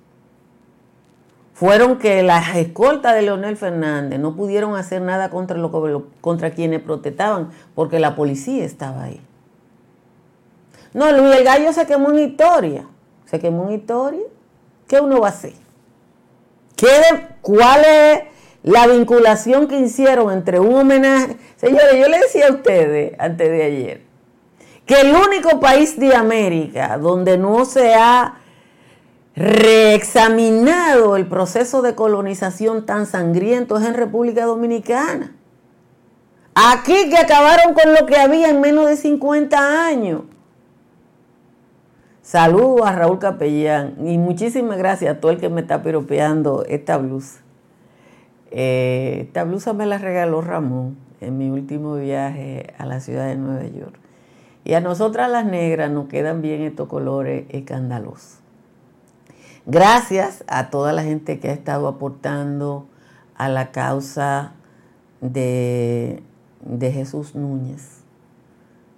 fueron 1.54 2.00
que 2.00 2.24
las 2.24 2.56
escoltas 2.56 3.14
de 3.14 3.22
Leonel 3.22 3.56
Fernández 3.56 4.20
no 4.20 4.36
pudieron 4.36 4.76
hacer 4.76 5.02
nada 5.02 5.30
contra, 5.30 5.58
contra 6.22 6.52
quienes 6.52 6.82
protestaban 6.82 7.52
porque 7.76 8.00
la 8.00 8.16
policía 8.16 8.66
estaba 8.66 9.04
ahí. 9.04 9.22
No, 10.94 11.12
Luis 11.12 11.36
el 11.36 11.44
Gallo 11.44 11.72
se 11.72 11.86
quemó 11.86 12.10
en 12.10 12.20
historia. 12.20 12.88
Se 13.26 13.40
quemó 13.40 13.68
en 13.68 13.76
historia. 13.76 14.24
¿Qué 14.88 15.00
uno 15.00 15.20
va 15.20 15.28
a 15.28 15.32
hacer? 15.32 15.54
¿Cuál 17.42 17.86
es 17.86 18.22
la 18.64 18.88
vinculación 18.88 19.68
que 19.68 19.80
hicieron 19.80 20.32
entre 20.32 20.60
un 20.60 20.74
homenaje? 20.74 21.36
Señores, 21.58 21.94
yo 22.00 22.08
le 22.08 22.20
decía 22.20 22.48
a 22.48 22.54
ustedes 22.54 23.14
antes 23.20 23.50
de 23.50 23.64
ayer 23.64 24.09
que 24.90 25.02
el 25.02 25.14
único 25.16 25.60
país 25.60 26.00
de 26.00 26.16
América 26.16 26.98
donde 26.98 27.38
no 27.38 27.64
se 27.66 27.94
ha 27.94 28.40
reexaminado 29.36 31.16
el 31.16 31.28
proceso 31.28 31.84
de 31.84 31.94
colonización 31.94 32.88
tan 32.88 33.06
sangriento 33.06 33.78
es 33.78 33.86
en 33.86 33.94
República 33.94 34.46
Dominicana. 34.46 35.36
Aquí 36.56 37.08
que 37.12 37.18
acabaron 37.20 37.76
con 37.76 37.94
lo 37.94 38.08
que 38.08 38.16
había 38.18 38.50
en 38.50 38.62
menos 38.62 38.88
de 38.88 38.96
50 38.96 39.86
años. 39.86 40.24
Saludo 42.24 42.84
a 42.84 42.92
Raúl 42.92 43.20
Capellán 43.20 43.94
y 44.04 44.18
muchísimas 44.18 44.80
gracias 44.80 45.16
a 45.16 45.20
todo 45.20 45.32
el 45.32 45.40
que 45.40 45.50
me 45.50 45.62
está 45.62 45.84
piropeando 45.84 46.66
esta 46.68 46.98
blusa. 46.98 47.42
Eh, 48.50 49.26
esta 49.28 49.44
blusa 49.44 49.72
me 49.74 49.86
la 49.86 50.00
regaló 50.00 50.42
Ramón 50.42 50.98
en 51.22 51.38
mi 51.38 51.52
último 51.52 51.94
viaje 51.94 52.74
a 52.80 52.88
la 52.88 53.00
ciudad 53.02 53.28
de 53.28 53.36
Nueva 53.36 53.68
York. 53.68 54.09
Y 54.70 54.76
a 54.76 54.82
nosotras 54.82 55.32
las 55.32 55.48
negras 55.48 55.90
nos 55.90 56.10
quedan 56.10 56.44
bien 56.44 56.62
estos 56.62 56.88
colores 56.88 57.48
escandalosos. 57.50 58.38
Gracias 59.66 60.44
a 60.48 60.70
toda 60.70 60.94
la 60.94 61.02
gente 61.02 61.40
que 61.40 61.50
ha 61.50 61.54
estado 61.54 61.88
aportando 61.88 62.86
a 63.34 63.50
la 63.50 63.72
causa 63.72 64.52
de, 65.22 66.22
de 66.62 66.92
Jesús 66.92 67.34
Núñez 67.34 68.04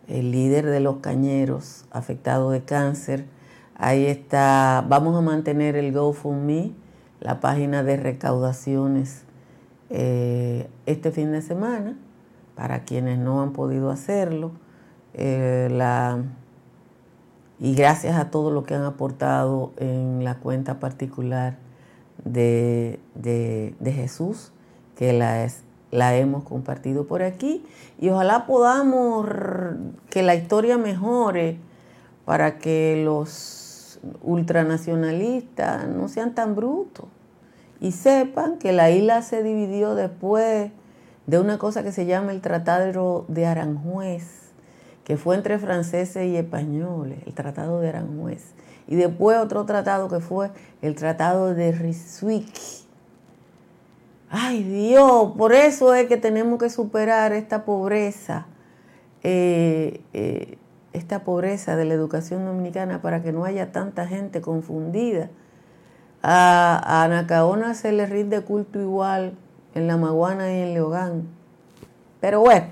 el 0.10 0.32
líder 0.32 0.66
de 0.66 0.82
los 0.82 0.98
cañeros 0.98 1.86
afectado 1.90 2.52
de 2.52 2.66
cáncer. 2.66 3.24
Ahí 3.76 4.08
está, 4.08 4.86
vamos 4.90 5.16
a 5.16 5.22
mantener 5.22 5.78
el 5.78 5.94
GoFundMe, 5.94 6.74
la 7.22 7.40
página 7.40 7.82
de 7.82 7.96
recaudaciones 7.96 9.24
eh, 9.90 10.68
este 10.86 11.12
fin 11.12 11.32
de 11.32 11.42
semana, 11.42 11.98
para 12.56 12.84
quienes 12.84 13.20
no 13.20 13.42
han 13.42 13.54
podido 13.54 13.90
hacerlo. 13.90 14.52
Eh, 15.14 15.70
y 17.60 17.76
gracias 17.76 18.18
a 18.18 18.32
todos 18.32 18.52
los 18.52 18.64
que 18.64 18.74
han 18.74 18.84
aportado 18.84 19.72
en 19.78 20.24
la 20.24 20.36
cuenta 20.36 20.80
particular 20.80 21.58
de, 22.24 23.00
de, 23.16 23.76
de 23.80 23.92
Jesús, 23.92 24.52
que 24.96 25.14
la 25.14 25.44
es 25.44 25.64
la 25.92 26.16
hemos 26.16 26.44
compartido 26.44 27.06
por 27.06 27.22
aquí 27.22 27.66
y 28.00 28.10
ojalá 28.10 28.46
podamos 28.46 29.28
que 30.10 30.24
la 30.24 30.36
historia 30.36 30.78
mejore 30.78 31.58
para 32.26 32.58
que 32.58 33.02
los 33.04 34.00
ultranacionalistas 34.24 35.88
no 35.90 36.08
sean 36.08 36.34
tan 36.34 36.56
brutos 36.56 37.06
y 37.82 37.92
sepan 37.92 38.58
que 38.58 38.72
la 38.72 38.90
isla 38.90 39.22
se 39.22 39.44
dividió 39.44 39.96
después 39.96 40.72
de 41.28 41.40
una 41.40 41.58
cosa 41.58 41.84
que 41.84 41.92
se 41.92 42.06
llama 42.06 42.32
el 42.32 42.42
Tratado 42.42 43.26
de 43.28 43.46
Aranjuez, 43.46 44.41
que 45.12 45.18
fue 45.18 45.36
entre 45.36 45.60
franceses 45.60 46.26
y 46.26 46.38
españoles, 46.38 47.20
el 47.26 47.34
Tratado 47.34 47.82
de 47.82 47.90
Aranjuez, 47.90 48.54
y 48.88 48.96
después 48.96 49.38
otro 49.40 49.66
tratado 49.66 50.08
que 50.08 50.22
fue 50.22 50.52
el 50.82 50.96
Tratado 50.96 51.54
de 51.54 51.74
Ryswick 51.74 52.48
Ay 54.30 54.64
Dios, 54.64 55.34
por 55.38 55.52
eso 55.52 55.94
es 55.94 56.08
que 56.08 56.16
tenemos 56.16 56.58
que 56.60 56.70
superar 56.70 57.34
esta 57.34 57.66
pobreza, 57.66 58.46
eh, 59.22 60.00
eh, 60.14 60.58
esta 60.94 61.26
pobreza 61.26 61.76
de 61.76 61.84
la 61.84 61.94
educación 61.94 62.46
dominicana 62.46 63.02
para 63.02 63.22
que 63.22 63.34
no 63.34 63.44
haya 63.44 63.74
tanta 63.74 64.08
gente 64.08 64.40
confundida. 64.40 65.30
A, 66.24 67.04
Anacaona 67.04 67.74
se 67.74 67.92
le 67.92 68.06
rinde 68.06 68.40
culto 68.44 68.80
igual 68.80 69.34
en 69.76 69.88
La 69.88 69.98
Maguana 69.98 70.54
y 70.54 70.62
en 70.62 70.74
Leogán. 70.74 71.24
Pero 72.22 72.40
bueno, 72.40 72.68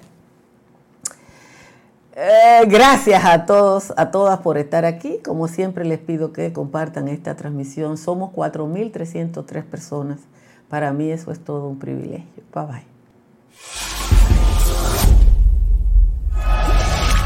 eh, 2.22 2.66
gracias 2.68 3.24
a 3.24 3.46
todos, 3.46 3.94
a 3.96 4.12
todas 4.12 4.40
por 4.40 4.58
estar 4.58 4.84
aquí. 4.84 5.20
Como 5.24 5.48
siempre 5.48 5.86
les 5.86 6.00
pido 6.00 6.34
que 6.34 6.52
compartan 6.52 7.08
esta 7.08 7.38
transmisión. 7.38 7.98
Somos 7.98 8.34
4.303 8.34 9.64
personas. 9.64 10.20
Para 10.68 10.92
mí 10.92 11.10
eso 11.10 11.32
es 11.32 11.40
todo 11.40 11.70
un 11.70 11.80
privilegio. 11.80 12.44
Bye 12.54 12.66
bye. 12.66 14.39